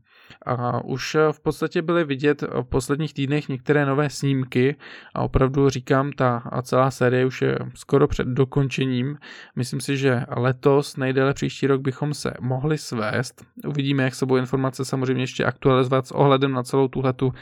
A 0.47 0.85
už 0.85 1.14
eh, 1.14 1.33
v 1.33 1.41
podstatě 1.41 1.83
byly 1.83 2.05
vidět 2.05 2.43
v 2.43 2.62
posledních 2.62 3.14
týdnech 3.14 3.49
některé 3.49 3.87
nové 3.87 4.11
snímky 4.11 4.77
a 5.14 5.23
opravdu 5.23 5.69
říkám, 5.69 6.12
ta 6.12 6.43
celá 6.62 6.91
série 6.91 7.27
už 7.27 7.43
je 7.43 7.59
skoro 7.75 8.09
před 8.09 8.27
dokončením. 8.27 9.19
Myslím 9.57 9.81
si, 9.81 9.97
že 9.97 10.25
letos, 10.37 10.97
nejdéle 10.97 11.35
příští 11.35 11.67
rok 11.67 11.81
bychom 11.81 12.14
se 12.14 12.35
mohli 12.41 12.79
svést. 12.79 13.45
Uvidíme, 13.67 14.03
jak 14.03 14.14
se 14.14 14.27
budou 14.27 14.41
informace 14.41 14.85
samozřejmě 14.85 15.23
ještě 15.23 15.45
aktualizovat 15.45 16.07
s 16.07 16.11
ohledem 16.11 16.53
na 16.53 16.62
celou 16.62 16.88
tuhletu 16.88 17.33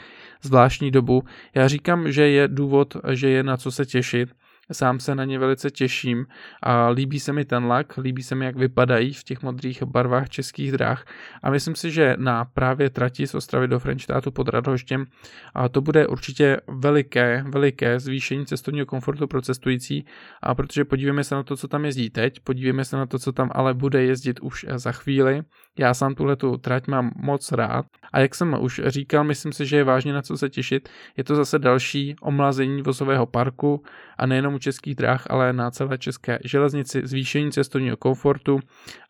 zvláštní 0.41 0.91
dobu. 0.91 1.23
Já 1.55 1.67
říkám, 1.67 2.11
že 2.11 2.27
je 2.27 2.47
důvod, 2.47 2.97
že 3.11 3.29
je 3.29 3.43
na 3.43 3.57
co 3.57 3.71
se 3.71 3.85
těšit 3.85 4.29
Sám 4.71 4.99
se 4.99 5.15
na 5.15 5.25
ně 5.25 5.39
velice 5.39 5.71
těším 5.71 6.25
a 6.63 6.89
líbí 6.89 7.19
se 7.19 7.33
mi 7.33 7.45
ten 7.45 7.65
lak, 7.65 7.97
líbí 7.97 8.23
se 8.23 8.35
mi, 8.35 8.45
jak 8.45 8.55
vypadají 8.55 9.13
v 9.13 9.23
těch 9.23 9.41
modrých 9.41 9.83
barvách 9.83 10.29
českých 10.29 10.71
dráh 10.71 11.05
a 11.43 11.49
myslím 11.49 11.75
si, 11.75 11.91
že 11.91 12.15
na 12.17 12.45
právě 12.45 12.89
trati 12.89 13.27
z 13.27 13.35
Ostravy 13.35 13.67
do 13.67 13.79
Frenštátu 13.79 14.31
pod 14.31 14.49
Radhoštěm 14.49 15.05
a 15.53 15.69
to 15.69 15.81
bude 15.81 16.07
určitě 16.07 16.57
veliké, 16.67 17.43
veliké 17.47 17.99
zvýšení 17.99 18.45
cestovního 18.45 18.85
komfortu 18.85 19.27
pro 19.27 19.41
cestující 19.41 20.05
a 20.41 20.55
protože 20.55 20.85
podívejme 20.85 21.23
se 21.23 21.35
na 21.35 21.43
to, 21.43 21.57
co 21.57 21.67
tam 21.67 21.85
jezdí 21.85 22.09
teď, 22.09 22.39
podívejme 22.39 22.85
se 22.85 22.97
na 22.97 23.05
to, 23.05 23.19
co 23.19 23.31
tam 23.31 23.49
ale 23.53 23.73
bude 23.73 24.03
jezdit 24.03 24.39
už 24.39 24.65
za 24.75 24.91
chvíli. 24.91 25.43
Já 25.77 25.93
sám 25.93 26.15
tuhle 26.15 26.35
tu 26.35 26.57
trať 26.57 26.87
mám 26.87 27.11
moc 27.15 27.51
rád 27.51 27.85
a 28.13 28.19
jak 28.19 28.35
jsem 28.35 28.55
už 28.61 28.81
říkal, 28.85 29.23
myslím 29.23 29.53
si, 29.53 29.65
že 29.65 29.77
je 29.77 29.83
vážně 29.83 30.13
na 30.13 30.21
co 30.21 30.37
se 30.37 30.49
těšit. 30.49 30.89
Je 31.17 31.23
to 31.23 31.35
zase 31.35 31.59
další 31.59 32.15
omlazení 32.21 32.81
vozového 32.81 33.25
parku 33.25 33.83
a 34.17 34.25
nejenom 34.25 34.53
u 34.53 34.59
českých 34.59 34.95
dráh, 34.95 35.23
ale 35.29 35.53
na 35.53 35.71
celé 35.71 35.97
české 35.97 36.39
železnici, 36.43 37.01
zvýšení 37.03 37.51
cestovního 37.51 37.97
komfortu 37.97 38.59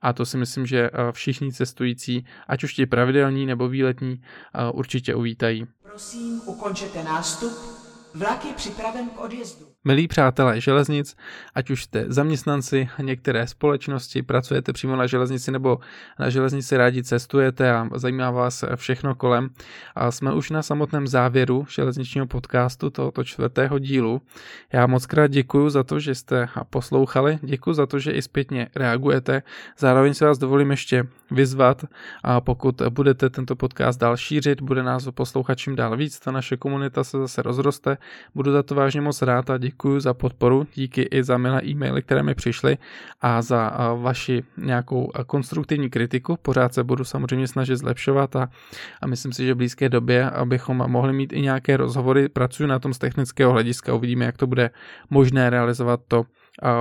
a 0.02 0.14
to 0.14 0.26
si 0.26 0.38
myslím, 0.38 0.66
že 0.66 0.90
eh, 0.94 1.12
všichni 1.12 1.54
cestující, 1.54 2.26
ať 2.48 2.64
už 2.64 2.74
ti 2.74 2.86
pravidelní 2.86 3.46
nebo 3.46 3.68
výletní, 3.70 4.22
eh, 4.22 4.72
určitě 4.72 5.16
uvítají. 5.16 5.68
Prosím, 5.84 6.42
ukončete 6.46 7.04
nástup. 7.04 7.52
Vlak 8.16 8.46
je 8.46 8.54
připraven 8.54 9.10
k 9.10 9.20
odjezdu. 9.20 9.66
Milí 9.88 10.08
přátelé 10.08 10.62
železnic, 10.62 11.18
ať 11.56 11.70
už 11.70 11.84
jste 11.84 12.06
zaměstnanci 12.08 12.90
některé 13.02 13.48
společnosti, 13.48 14.22
pracujete 14.22 14.74
přímo 14.74 14.96
na 14.96 15.08
železnici 15.08 15.52
nebo 15.52 15.80
na 16.20 16.30
železnici 16.30 16.78
rádi 16.78 17.04
cestujete 17.04 17.72
a 17.72 17.90
zajímá 17.96 18.32
vás 18.32 18.64
všechno 18.76 19.16
kolem. 19.16 19.50
A 19.96 20.12
jsme 20.12 20.34
už 20.34 20.50
na 20.50 20.62
samotném 20.62 21.08
závěru 21.08 21.66
železničního 21.70 22.28
podcastu 22.28 22.90
tohoto 22.90 23.24
čtvrtého 23.24 23.80
dílu. 23.80 24.22
Já 24.74 24.88
moc 24.88 25.06
krát 25.06 25.28
děkuji 25.28 25.70
za 25.70 25.84
to, 25.84 26.00
že 26.00 26.16
jste 26.16 26.50
poslouchali, 26.70 27.40
děkuji 27.42 27.74
za 27.74 27.86
to, 27.86 28.00
že 28.00 28.12
i 28.12 28.22
zpětně 28.22 28.68
reagujete. 28.76 29.44
Zároveň 29.78 30.14
se 30.14 30.26
vás 30.26 30.38
dovolím 30.38 30.72
ještě 30.72 31.08
vyzvat 31.32 31.86
a 32.24 32.42
pokud 32.42 32.82
budete 32.90 33.30
tento 33.30 33.56
podcast 33.56 34.00
dál 34.00 34.18
šířit, 34.18 34.62
bude 34.62 34.84
nás 34.84 35.08
poslouchat 35.12 35.56
čím 35.56 35.76
dál 35.76 35.98
víc, 35.98 36.20
ta 36.20 36.32
naše 36.32 36.58
komunita 36.58 37.04
se 37.04 37.18
zase 37.18 37.42
rozroste. 37.42 37.98
Budu 38.36 38.52
za 38.52 38.64
to 38.64 38.76
vážně 38.76 39.02
moc 39.02 39.22
rád 39.22 39.50
a 39.50 39.58
děkuji 39.58 39.77
děkuji 39.78 40.00
za 40.00 40.14
podporu, 40.14 40.68
díky 40.74 41.02
i 41.02 41.24
za 41.24 41.38
milé 41.38 41.62
e-maily, 41.66 42.02
které 42.02 42.24
mi 42.24 42.36
přišly 42.36 42.78
a 43.22 43.42
za 43.42 43.94
vaši 43.96 44.44
nějakou 44.58 45.12
konstruktivní 45.28 45.90
kritiku. 45.90 46.38
Pořád 46.42 46.74
se 46.74 46.84
budu 46.84 47.04
samozřejmě 47.04 47.48
snažit 47.48 47.78
zlepšovat 47.78 48.36
a, 48.36 48.50
a 49.02 49.08
myslím 49.08 49.34
si, 49.34 49.46
že 49.46 49.54
v 49.54 49.58
blízké 49.58 49.90
době, 49.90 50.30
abychom 50.30 50.78
mohli 50.78 51.14
mít 51.14 51.34
i 51.34 51.42
nějaké 51.42 51.78
rozhovory, 51.78 52.30
pracuji 52.30 52.68
na 52.68 52.80
tom 52.80 52.94
z 52.94 52.98
technického 52.98 53.52
hlediska, 53.52 53.94
uvidíme, 53.94 54.26
jak 54.26 54.38
to 54.38 54.48
bude 54.48 54.70
možné 55.10 55.50
realizovat 55.50 56.00
to 56.08 56.26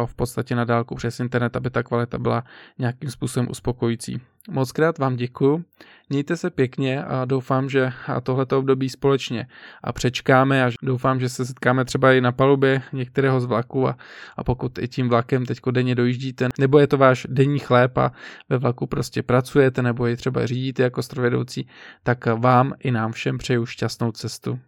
v 0.06 0.14
podstatě 0.14 0.54
na 0.56 0.64
dálku 0.64 0.94
přes 0.94 1.20
internet, 1.20 1.56
aby 1.56 1.70
ta 1.70 1.82
kvalita 1.82 2.18
byla 2.18 2.44
nějakým 2.78 3.10
způsobem 3.10 3.50
uspokojící. 3.50 4.20
Moc 4.50 4.72
krát 4.72 4.98
vám 4.98 5.16
děkuju, 5.16 5.64
mějte 6.08 6.36
se 6.36 6.50
pěkně 6.50 7.04
a 7.04 7.24
doufám, 7.24 7.68
že 7.68 7.92
tohleto 8.22 8.58
období 8.58 8.88
společně 8.88 9.46
a 9.84 9.92
přečkáme 9.92 10.64
a 10.64 10.70
doufám, 10.82 11.20
že 11.20 11.28
se 11.28 11.46
setkáme 11.46 11.84
třeba 11.84 12.12
i 12.12 12.20
na 12.20 12.32
palubě 12.32 12.82
některého 12.92 13.40
z 13.40 13.44
vlaků 13.44 13.88
a, 13.88 13.96
a 14.36 14.44
pokud 14.44 14.78
i 14.78 14.88
tím 14.88 15.08
vlakem 15.08 15.46
teď 15.46 15.58
denně 15.70 15.94
dojíždíte, 15.94 16.48
nebo 16.58 16.78
je 16.78 16.86
to 16.86 16.98
váš 16.98 17.26
denní 17.30 17.58
chléb 17.58 17.98
a 17.98 18.12
ve 18.48 18.58
vlaku 18.58 18.86
prostě 18.86 19.22
pracujete 19.22 19.82
nebo 19.82 20.06
ji 20.06 20.16
třeba 20.16 20.46
řídíte 20.46 20.82
jako 20.82 21.02
strojvedoucí, 21.02 21.68
tak 22.02 22.26
vám 22.26 22.74
i 22.78 22.90
nám 22.90 23.12
všem 23.12 23.38
přeju 23.38 23.66
šťastnou 23.66 24.12
cestu. 24.12 24.58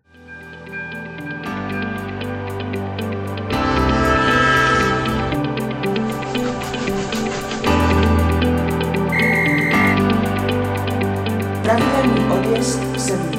Franklin 11.68 12.32
Odies 12.32 12.78
Sevilla. 12.96 13.37